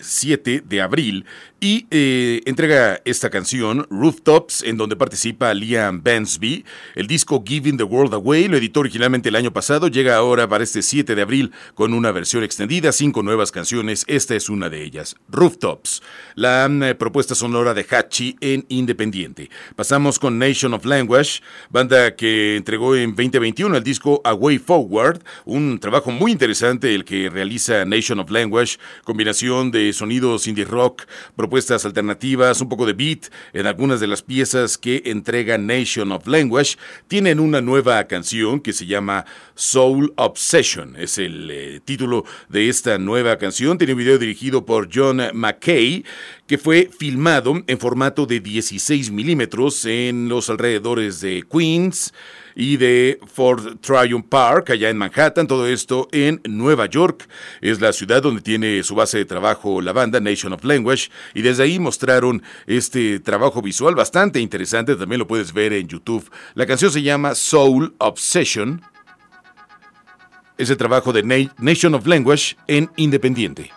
7 0.00 0.62
de 0.64 0.80
abril 0.80 1.24
y 1.64 1.86
eh, 1.90 2.42
entrega 2.44 3.00
esta 3.06 3.30
canción, 3.30 3.86
Rooftops, 3.88 4.62
en 4.64 4.76
donde 4.76 4.96
participa 4.96 5.54
Liam 5.54 6.02
Bansby. 6.02 6.62
El 6.94 7.06
disco 7.06 7.42
Giving 7.42 7.78
the 7.78 7.84
World 7.84 8.12
Away 8.12 8.48
lo 8.48 8.58
editó 8.58 8.80
originalmente 8.80 9.30
el 9.30 9.36
año 9.36 9.50
pasado, 9.50 9.88
llega 9.88 10.14
ahora 10.14 10.46
para 10.46 10.62
este 10.62 10.82
7 10.82 11.14
de 11.14 11.22
abril 11.22 11.52
con 11.74 11.94
una 11.94 12.12
versión 12.12 12.44
extendida, 12.44 12.92
cinco 12.92 13.22
nuevas 13.22 13.50
canciones, 13.50 14.04
esta 14.08 14.34
es 14.34 14.50
una 14.50 14.68
de 14.68 14.84
ellas, 14.84 15.16
Rooftops, 15.30 16.02
la 16.34 16.66
eh, 16.66 16.94
propuesta 16.96 17.34
sonora 17.34 17.72
de 17.72 17.86
Hachi 17.88 18.36
en 18.42 18.66
Independiente. 18.68 19.48
Pasamos 19.74 20.18
con 20.18 20.38
Nation 20.38 20.74
of 20.74 20.84
Language, 20.84 21.40
banda 21.70 22.14
que 22.14 22.56
entregó 22.56 22.94
en 22.94 23.16
2021 23.16 23.74
el 23.74 23.82
disco 23.82 24.20
Away 24.24 24.58
Forward, 24.58 25.22
un 25.46 25.78
trabajo 25.78 26.10
muy 26.10 26.30
interesante 26.30 26.94
el 26.94 27.06
que 27.06 27.30
realiza 27.30 27.86
Nation 27.86 28.20
of 28.20 28.23
Language, 28.30 28.78
combinación 29.04 29.70
de 29.70 29.92
sonidos 29.92 30.46
indie 30.46 30.64
rock, 30.64 31.02
propuestas 31.36 31.84
alternativas, 31.84 32.60
un 32.60 32.68
poco 32.68 32.86
de 32.86 32.92
beat 32.92 33.32
en 33.52 33.66
algunas 33.66 34.00
de 34.00 34.06
las 34.06 34.22
piezas 34.22 34.78
que 34.78 35.02
entrega 35.06 35.58
Nation 35.58 36.12
of 36.12 36.26
Language. 36.26 36.76
Tienen 37.08 37.40
una 37.40 37.60
nueva 37.60 38.04
canción 38.04 38.60
que 38.60 38.72
se 38.72 38.86
llama 38.86 39.24
Soul 39.54 40.12
Obsession. 40.16 40.96
Es 40.96 41.18
el 41.18 41.50
eh, 41.50 41.80
título 41.84 42.24
de 42.48 42.68
esta 42.68 42.98
nueva 42.98 43.38
canción. 43.38 43.78
Tiene 43.78 43.94
un 43.94 43.98
video 43.98 44.18
dirigido 44.18 44.64
por 44.64 44.88
John 44.92 45.20
McKay 45.32 46.04
que 46.46 46.58
fue 46.58 46.90
filmado 46.96 47.62
en 47.66 47.78
formato 47.78 48.26
de 48.26 48.40
16 48.40 49.10
milímetros 49.10 49.84
en 49.84 50.28
los 50.28 50.50
alrededores 50.50 51.20
de 51.20 51.44
Queens 51.50 52.12
y 52.54 52.76
de 52.76 53.20
Fort 53.26 53.80
Tryon 53.80 54.22
Park, 54.22 54.70
allá 54.70 54.90
en 54.90 54.96
Manhattan, 54.96 55.46
todo 55.46 55.66
esto 55.66 56.08
en 56.12 56.40
Nueva 56.48 56.86
York. 56.86 57.28
Es 57.60 57.80
la 57.80 57.92
ciudad 57.92 58.22
donde 58.22 58.42
tiene 58.42 58.82
su 58.82 58.94
base 58.94 59.18
de 59.18 59.24
trabajo 59.24 59.80
la 59.80 59.92
banda 59.92 60.20
Nation 60.20 60.52
of 60.52 60.64
Language 60.64 61.10
y 61.34 61.42
desde 61.42 61.64
ahí 61.64 61.78
mostraron 61.78 62.42
este 62.66 63.20
trabajo 63.20 63.62
visual 63.62 63.94
bastante 63.94 64.40
interesante, 64.40 64.96
también 64.96 65.18
lo 65.18 65.26
puedes 65.26 65.52
ver 65.52 65.72
en 65.72 65.88
YouTube. 65.88 66.30
La 66.54 66.66
canción 66.66 66.90
se 66.90 67.02
llama 67.02 67.34
Soul 67.34 67.94
Obsession. 67.98 68.82
Ese 70.56 70.76
trabajo 70.76 71.12
de 71.12 71.48
Nation 71.58 71.94
of 71.94 72.06
Language 72.06 72.56
en 72.68 72.88
Independiente. 72.96 73.72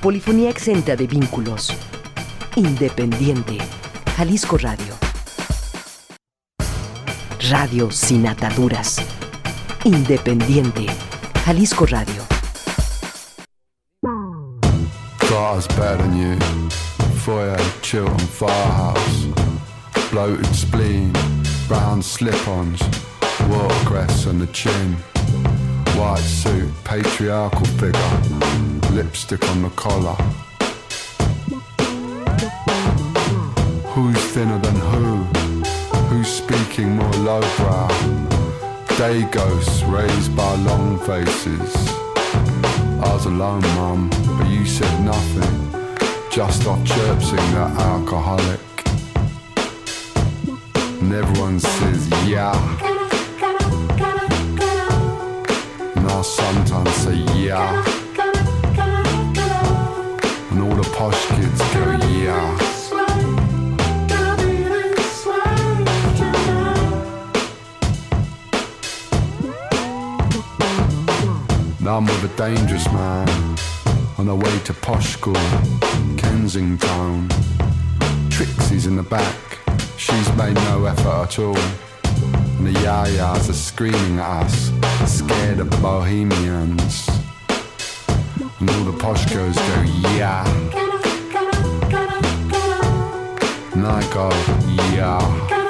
Polifonía 0.00 0.50
exenta 0.50 0.94
de 0.94 1.06
vínculos. 1.06 1.72
Independiente. 2.54 3.58
Jalisco 4.16 4.56
Radio. 4.58 4.94
Radio 7.50 7.90
sin 7.90 8.26
ataduras. 8.26 8.96
Independiente. 9.84 10.86
Jalisco 11.44 11.86
Radio. 11.86 12.22
Was 15.30 15.66
better 15.68 15.98
than 15.98 16.16
you. 16.16 16.38
Foyer, 17.24 17.58
Chilton, 17.82 18.18
firehouse. 18.18 19.26
Bloated 20.10 20.46
spleen, 20.54 21.12
brown 21.68 22.02
slip-ons, 22.02 22.80
watercress 23.48 24.26
on 24.26 24.38
the 24.38 24.46
chin. 24.52 24.96
White 25.96 26.18
suit, 26.18 26.70
patriarchal 26.84 27.64
figure, 27.80 28.20
lipstick 28.92 29.42
on 29.48 29.62
the 29.62 29.70
collar. 29.70 30.14
Who's 33.94 34.18
thinner 34.32 34.58
than 34.58 34.76
who? 34.76 35.24
Who's 36.08 36.28
speaking 36.28 36.96
more 36.96 37.12
lowbrow? 37.12 37.88
Day 38.98 39.24
ghosts 39.30 39.82
raised 39.84 40.36
by 40.36 40.54
long 40.56 40.98
faces. 40.98 41.74
I 43.00 43.12
was 43.14 43.24
alone, 43.24 43.62
mum, 43.76 44.10
but 44.38 44.48
you 44.50 44.66
said 44.66 45.02
nothing. 45.02 45.54
Just 46.30 46.66
off 46.66 46.84
chirping 46.84 47.46
that 47.54 47.72
alcoholic. 47.78 48.60
And 51.00 51.12
everyone 51.14 51.58
says, 51.58 52.08
yeah. 52.26 52.95
Sometimes 56.26 56.92
say 56.94 57.14
yeah. 57.36 57.84
And 60.50 60.60
all 60.60 60.74
the 60.74 60.88
posh 60.96 61.26
kids 61.26 61.60
go 61.72 61.96
yeah. 62.20 62.58
Now 71.80 71.98
I'm 71.98 72.06
with 72.06 72.24
a 72.24 72.36
dangerous 72.36 72.86
man 72.86 73.28
on 74.18 74.26
the 74.26 74.34
way 74.34 74.58
to 74.64 74.74
posh 74.74 75.12
school, 75.12 75.34
Kensington. 76.16 77.28
Trixie's 78.28 78.86
in 78.86 78.96
the 78.96 79.04
back, 79.04 79.36
she's 79.96 80.32
made 80.34 80.54
no 80.54 80.84
effort 80.86 81.06
at 81.06 81.38
all. 81.38 81.56
And 82.58 82.66
the 82.66 82.72
yayas 82.72 83.48
are 83.48 83.52
screaming 83.52 84.18
at 84.18 84.44
us, 84.46 84.75
scared 85.56 85.60
of 85.60 85.70
the 85.70 85.82
bohemians. 85.82 87.08
And 88.60 88.70
all 88.70 88.84
the 88.84 88.98
posh 88.98 89.24
girls 89.32 89.56
go, 89.56 89.82
yeah. 90.16 90.44
And 93.72 93.86
I 93.86 94.02
go, 94.12 94.28
yeah. 94.94 95.65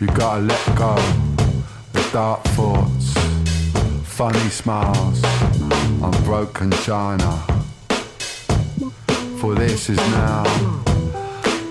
You 0.00 0.06
gotta 0.08 0.42
let 0.42 0.76
go. 0.76 0.94
The 1.92 2.08
dark 2.12 2.44
thoughts, 2.54 3.14
funny 4.04 4.48
smiles 4.48 5.24
on 6.00 6.12
broken 6.22 6.70
china. 6.70 7.44
For 9.40 9.56
this 9.56 9.90
is 9.90 9.96
now 9.96 10.44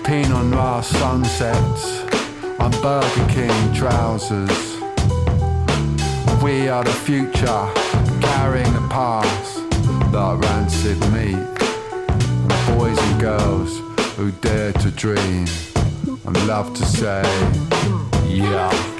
Pinot 0.04 0.44
Noir 0.44 0.82
sunsets 0.82 2.02
on 2.60 2.70
Burger 2.82 3.26
King 3.32 3.72
trousers. 3.72 4.76
We 6.42 6.68
are 6.68 6.84
the 6.84 6.98
future, 7.06 7.64
carrying 8.20 8.72
the 8.74 8.86
past 8.90 9.70
that 10.12 10.38
rancid 10.42 11.00
meat. 11.14 11.34
And 11.34 12.50
the 12.50 12.74
boys 12.76 12.98
and 12.98 13.20
girls 13.22 13.78
who 14.16 14.32
dare 14.32 14.72
to 14.74 14.90
dream 14.90 15.46
and 16.26 16.46
love 16.46 16.74
to 16.74 16.84
say, 16.84 17.22
yeah. 18.38 18.97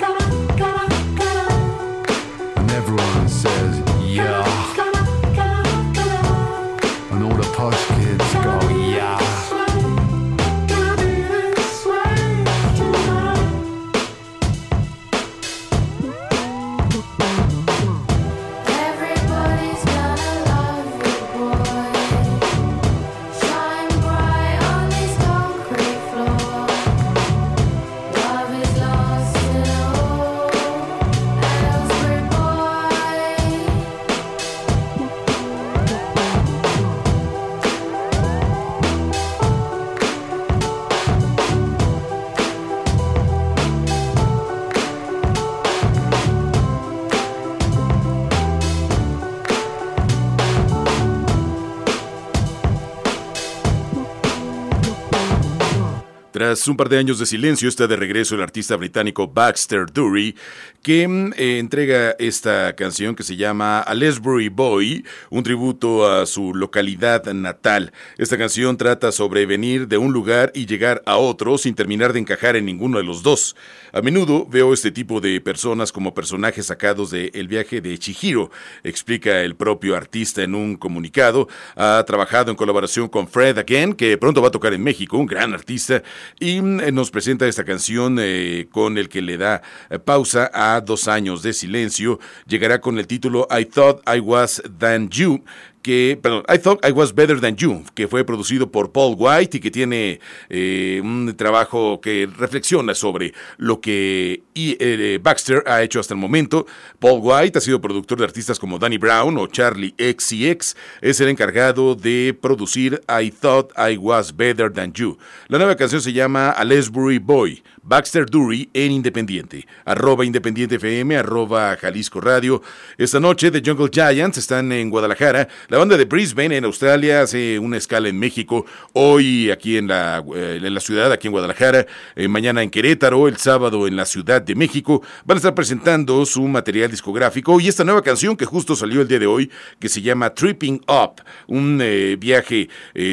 Tras 56.49 56.67
un 56.67 56.79
par 56.79 56.89
de 56.89 56.97
años 56.97 57.19
de 57.19 57.27
silencio, 57.27 57.69
está 57.69 57.87
de 57.87 57.95
regreso 57.95 58.35
el 58.35 58.41
artista 58.41 58.75
británico 58.75 59.29
Baxter 59.29 59.85
Dury, 59.93 60.35
que 60.83 61.07
mm, 61.07 61.33
eh, 61.37 61.59
entrega 61.59 62.15
esta 62.19 62.75
canción 62.75 63.15
que 63.15 63.23
se 63.23 63.37
llama 63.37 63.81
A 63.81 63.95
Lesbury 63.95 64.49
Boy, 64.49 65.05
un 65.31 65.43
tributo 65.43 66.11
a 66.11 66.27
su 66.27 66.55
localidad 66.55 67.25
natal. 67.33 67.93
Esta 68.17 68.39
canción 68.39 68.77
trata 68.77 69.13
sobre 69.13 69.47
venir 69.47 69.89
de 69.89 69.99
un 69.99 70.13
lugar 70.13 70.53
y 70.55 70.67
llegar 70.67 71.03
a 71.07 71.17
otro 71.17 71.59
sin 71.59 71.75
terminar 71.75 72.13
de 72.13 72.21
encajar 72.21 72.57
en 72.57 72.67
ninguno 72.67 72.99
de 72.99 73.05
los 73.05 73.23
dos. 73.23 73.57
A 73.93 74.03
menudo 74.03 74.47
veo 74.47 74.73
este 74.73 74.91
tipo 74.91 75.21
de 75.21 75.41
personas 75.41 75.93
como 75.93 76.15
personajes 76.15 76.67
sacados 76.67 77.11
de 77.11 77.31
El 77.35 77.49
viaje 77.49 77.81
de 77.81 77.99
Chihiro, 77.99 78.51
explica 78.85 79.41
el 79.43 79.57
propio 79.57 79.97
artista 79.97 80.43
en 80.43 80.55
un 80.55 80.77
comunicado. 80.77 81.49
Ha 81.75 82.05
trabajado 82.07 82.51
en 82.51 82.57
colaboración 82.57 83.09
con 83.09 83.29
Fred 83.29 83.59
Again, 83.59 83.95
que 83.95 84.19
pronto 84.19 84.43
va 84.43 84.49
a 84.49 84.53
tocar 84.53 84.75
en 84.75 84.83
México, 84.83 85.17
un 85.17 85.27
gran 85.27 85.55
artista, 85.55 86.03
y 86.39 86.61
mm, 86.61 86.95
nos 86.95 87.11
presenta 87.11 87.47
esta 87.47 87.65
canción 87.65 88.19
eh, 88.21 88.69
con 88.71 88.99
el 88.99 89.09
que 89.09 89.23
le 89.23 89.39
da 89.39 89.63
eh, 89.91 89.99
pausa 89.99 90.51
a 90.53 90.68
dos 90.85 91.09
años 91.09 91.43
de 91.43 91.53
silencio. 91.53 92.19
Llegará 92.47 92.81
con 92.81 92.99
el 92.99 93.07
título 93.07 93.47
I 93.51 93.65
Thought 93.65 94.03
I 94.09 94.21
Was 94.21 94.63
Than 94.79 95.09
You, 95.09 95.43
que, 95.83 96.19
perdón, 96.21 96.43
I 96.53 96.59
Thought 96.59 96.85
I 96.87 96.93
Was 96.93 97.15
Better 97.15 97.41
Than 97.41 97.57
You, 97.57 97.83
que 97.95 98.09
fue 98.09 98.25
producido 98.25 98.71
por 98.71 98.93
Paul 98.93 99.15
White 99.19 99.57
y 99.57 99.61
que 99.61 99.71
tiene 99.71 100.21
eh, 100.49 101.01
un 101.03 101.35
trabajo 101.37 102.01
que 102.01 102.29
reflexiona 102.37 102.95
sobre 102.95 103.33
lo 103.57 103.81
que 103.81 104.43
eh, 104.55 105.19
Baxter 105.23 105.63
ha 105.67 105.83
hecho 105.83 106.01
hasta 106.01 106.15
el 106.15 106.21
momento. 106.21 106.67
Paul 106.99 107.21
White 107.23 107.59
ha 107.59 107.61
sido 107.61 107.81
productor 107.81 108.19
de 108.19 108.25
artistas 108.25 108.59
como 108.59 108.79
Danny 108.79 108.99
Brown 108.99 109.39
o 109.39 109.47
Charlie 109.47 109.95
XCX. 109.99 110.77
Es 111.01 111.21
el 111.21 111.29
encargado 111.29 111.95
de 111.95 112.37
producir 112.39 113.01
I 113.09 113.31
Thought 113.31 113.73
I 113.79 113.97
Was 113.97 114.37
Better 114.37 114.73
Than 114.73 114.93
You. 114.93 115.17
La 115.49 115.59
nueva 115.59 115.77
canción 115.77 116.03
se 116.03 116.13
llama 116.13 116.51
A 116.51 116.65
Lesbury 116.65 117.19
Boy. 117.19 117.63
Baxter 117.89 118.27
Dury 118.27 118.69
en 118.75 118.93
Independiente. 118.93 119.67
Arroba 119.87 120.23
Independiente 120.23 120.75
FM, 120.75 121.17
arroba 121.17 121.75
Jalisco 121.77 122.21
Radio. 122.21 122.61
Esta 122.99 123.19
noche 123.19 123.51
The 123.51 123.63
Jungle 123.65 123.89
Giants 123.91 124.37
están 124.37 124.71
en 124.73 124.91
Guadalajara. 124.91 125.49
La 125.69 125.79
banda 125.79 125.97
de 125.97 126.05
Brisbane 126.05 126.59
en 126.59 126.67
Australia 126.67 127.23
hace 127.23 127.59
una 127.59 127.79
escala 127.79 128.11
en 128.11 128.19
México, 128.19 128.67
hoy 128.93 129.51
aquí 129.51 129.79
en 129.79 129.89
la, 129.89 130.23
eh, 130.37 130.61
en 130.63 130.75
la 130.75 130.81
ciudad, 130.81 131.11
aquí 131.11 131.29
en 131.29 131.33
Guadalajara, 131.33 131.87
eh, 132.15 132.29
mañana 132.29 132.63
en 132.63 132.69
Querétaro, 132.69 133.27
el 133.27 133.39
sábado 133.39 133.87
en 133.87 133.97
la 133.97 134.05
Ciudad 134.05 134.43
de 134.43 134.55
México. 134.55 135.03
Van 135.25 135.37
a 135.37 135.39
estar 135.39 135.55
presentando 135.55 136.27
su 136.27 136.43
material 136.43 136.91
discográfico 136.91 137.59
y 137.59 137.69
esta 137.69 137.85
nueva 137.85 138.03
canción 138.03 138.37
que 138.37 138.45
justo 138.45 138.77
salió 138.77 139.01
el 139.01 139.09
día 139.09 139.19
de 139.19 139.27
hoy, 139.27 139.51
que 139.81 139.89
se 139.89 140.03
llama 140.03 140.35
Tripping 140.35 140.83
Up, 140.89 141.23
un 141.47 141.81
eh, 141.81 142.17
viaje 142.21 142.69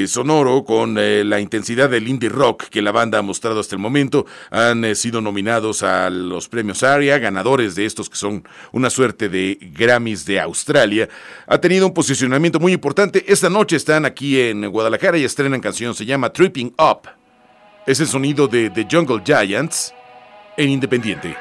sonoro 0.07 0.65
con 0.65 0.95
la 0.95 1.39
intensidad 1.39 1.89
del 1.89 2.07
indie 2.07 2.27
rock 2.27 2.65
que 2.65 2.81
la 2.81 2.91
banda 2.91 3.19
ha 3.19 3.21
mostrado 3.21 3.61
hasta 3.61 3.75
el 3.75 3.81
momento. 3.81 4.25
Han 4.71 4.95
sido 4.95 5.21
nominados 5.21 5.83
a 5.83 6.09
los 6.09 6.47
premios 6.47 6.83
ARIA, 6.83 7.17
ganadores 7.17 7.75
de 7.75 7.85
estos 7.85 8.09
que 8.09 8.15
son 8.15 8.47
una 8.71 8.89
suerte 8.89 9.29
de 9.29 9.57
Grammys 9.61 10.25
de 10.25 10.39
Australia. 10.39 11.09
Ha 11.47 11.57
tenido 11.59 11.87
un 11.87 11.93
posicionamiento 11.93 12.59
muy 12.59 12.73
importante. 12.73 13.23
Esta 13.27 13.49
noche 13.49 13.75
están 13.75 14.05
aquí 14.05 14.39
en 14.39 14.69
Guadalajara 14.69 15.17
y 15.17 15.23
estrenan 15.23 15.61
canción, 15.61 15.93
se 15.93 16.05
llama 16.05 16.31
Tripping 16.31 16.73
Up. 16.77 17.09
Es 17.85 17.99
el 17.99 18.07
sonido 18.07 18.47
de 18.47 18.69
The 18.69 18.87
Jungle 18.89 19.21
Giants 19.23 19.93
en 20.57 20.69
Independiente. 20.69 21.35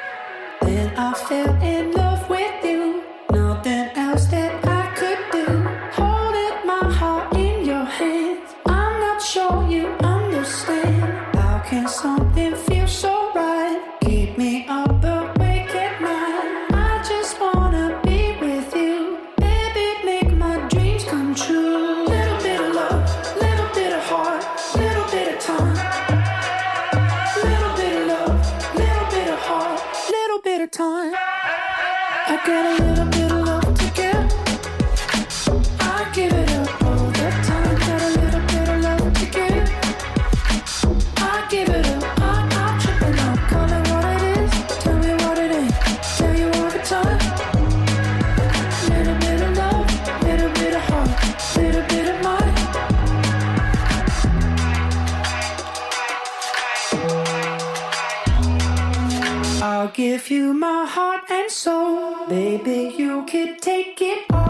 gotta 32.45 32.94
give 59.95 60.29
you 60.29 60.53
my 60.53 60.85
heart 60.85 61.23
and 61.29 61.49
soul. 61.49 62.27
Baby, 62.27 62.93
you 62.97 63.25
could 63.25 63.61
take 63.61 64.01
it 64.01 64.25
all. 64.29 64.44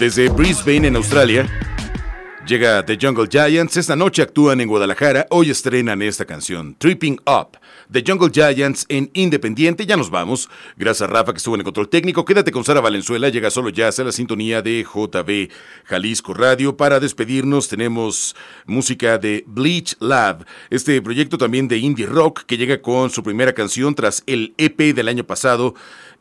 Desde 0.00 0.30
Brisbane, 0.30 0.88
en 0.88 0.96
Australia, 0.96 1.46
llega 2.46 2.82
The 2.86 2.96
Jungle 2.98 3.28
Giants. 3.30 3.76
Esta 3.76 3.94
noche 3.94 4.22
actúan 4.22 4.62
en 4.62 4.66
Guadalajara. 4.66 5.26
Hoy 5.28 5.50
estrenan 5.50 6.00
esta 6.00 6.24
canción, 6.24 6.74
Tripping 6.78 7.20
Up. 7.26 7.58
The 7.92 8.02
Jungle 8.06 8.30
Giants 8.32 8.86
en 8.88 9.10
Independiente. 9.12 9.84
Ya 9.84 9.98
nos 9.98 10.08
vamos. 10.08 10.48
Gracias 10.78 11.06
a 11.06 11.12
Rafa 11.12 11.32
que 11.32 11.36
estuvo 11.36 11.54
en 11.54 11.60
el 11.60 11.64
control 11.64 11.90
técnico. 11.90 12.24
Quédate 12.24 12.50
con 12.50 12.64
Sara 12.64 12.80
Valenzuela. 12.80 13.28
Llega 13.28 13.50
solo 13.50 13.68
ya 13.68 13.88
a 13.88 14.02
la 14.02 14.12
sintonía 14.12 14.62
de 14.62 14.84
JB 14.84 15.50
Jalisco 15.84 16.32
Radio. 16.32 16.78
Para 16.78 16.98
despedirnos 16.98 17.68
tenemos 17.68 18.34
música 18.64 19.18
de 19.18 19.44
Bleach 19.46 19.96
Lab. 20.00 20.46
Este 20.70 21.02
proyecto 21.02 21.36
también 21.36 21.68
de 21.68 21.76
indie 21.76 22.06
rock 22.06 22.44
que 22.46 22.56
llega 22.56 22.80
con 22.80 23.10
su 23.10 23.22
primera 23.22 23.52
canción 23.52 23.94
tras 23.94 24.22
el 24.26 24.54
EP 24.56 24.94
del 24.94 25.08
año 25.08 25.24
pasado. 25.24 25.74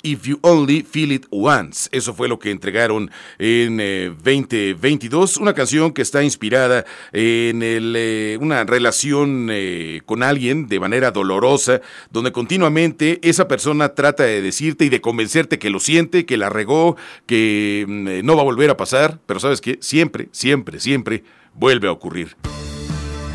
If 0.04 0.24
You 0.24 0.40
Only 0.42 0.84
Feel 0.84 1.12
It 1.12 1.26
Once. 1.30 1.90
Eso 1.92 2.14
fue 2.14 2.28
lo 2.28 2.40
que 2.40 2.52
entregaron 2.52 3.12
en 3.38 3.80
eh, 3.80 4.14
2022. 4.16 5.38
Una 5.38 5.54
canción 5.54 5.92
que 5.94 6.02
está 6.02 6.24
inspirada 6.24 6.86
en 7.12 7.62
eh, 7.64 8.38
una 8.40 8.64
relación 8.64 9.50
eh, 9.52 10.02
con 10.06 10.24
alguien 10.24 10.68
de 10.68 10.80
manera 10.80 11.12
dolorosa, 11.12 11.82
donde 12.12 12.32
continuamente 12.32 13.20
esa 13.22 13.48
persona 13.48 13.90
trata 13.90 14.24
de 14.24 14.42
decirte 14.42 14.86
y 14.86 14.90
de 14.90 15.02
convencerte 15.02 15.60
que 15.60 15.70
lo 15.70 15.80
siente, 15.80 16.26
que 16.26 16.38
la 16.38 16.50
regó, 16.50 16.98
que 17.26 17.86
mm, 17.88 18.08
eh, 18.08 18.22
no 18.24 18.36
va 18.36 18.42
a 18.42 18.46
volver 18.46 18.70
a 18.70 18.78
pasar, 18.78 19.20
pero 19.26 19.40
sabes 19.40 19.62
que 19.62 19.78
siempre, 19.82 20.30
siempre, 20.32 20.80
siempre 20.80 21.24
vuelve 21.54 21.88
a 21.88 21.92
ocurrir. 21.92 22.36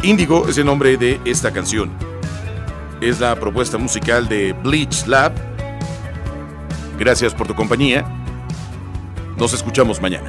Índigo 0.02 0.48
es 0.48 0.58
el 0.58 0.66
nombre 0.66 0.96
de 0.96 1.20
esta 1.24 1.52
canción. 1.52 1.90
Es 3.00 3.20
la 3.20 3.38
propuesta 3.38 3.78
musical 3.78 4.28
de 4.28 4.52
Bleach 4.52 5.06
Lab. 5.06 5.53
Gracias 6.98 7.34
por 7.34 7.46
tu 7.46 7.54
compañía. 7.54 8.04
Nos 9.36 9.52
escuchamos 9.52 10.00
mañana. 10.00 10.28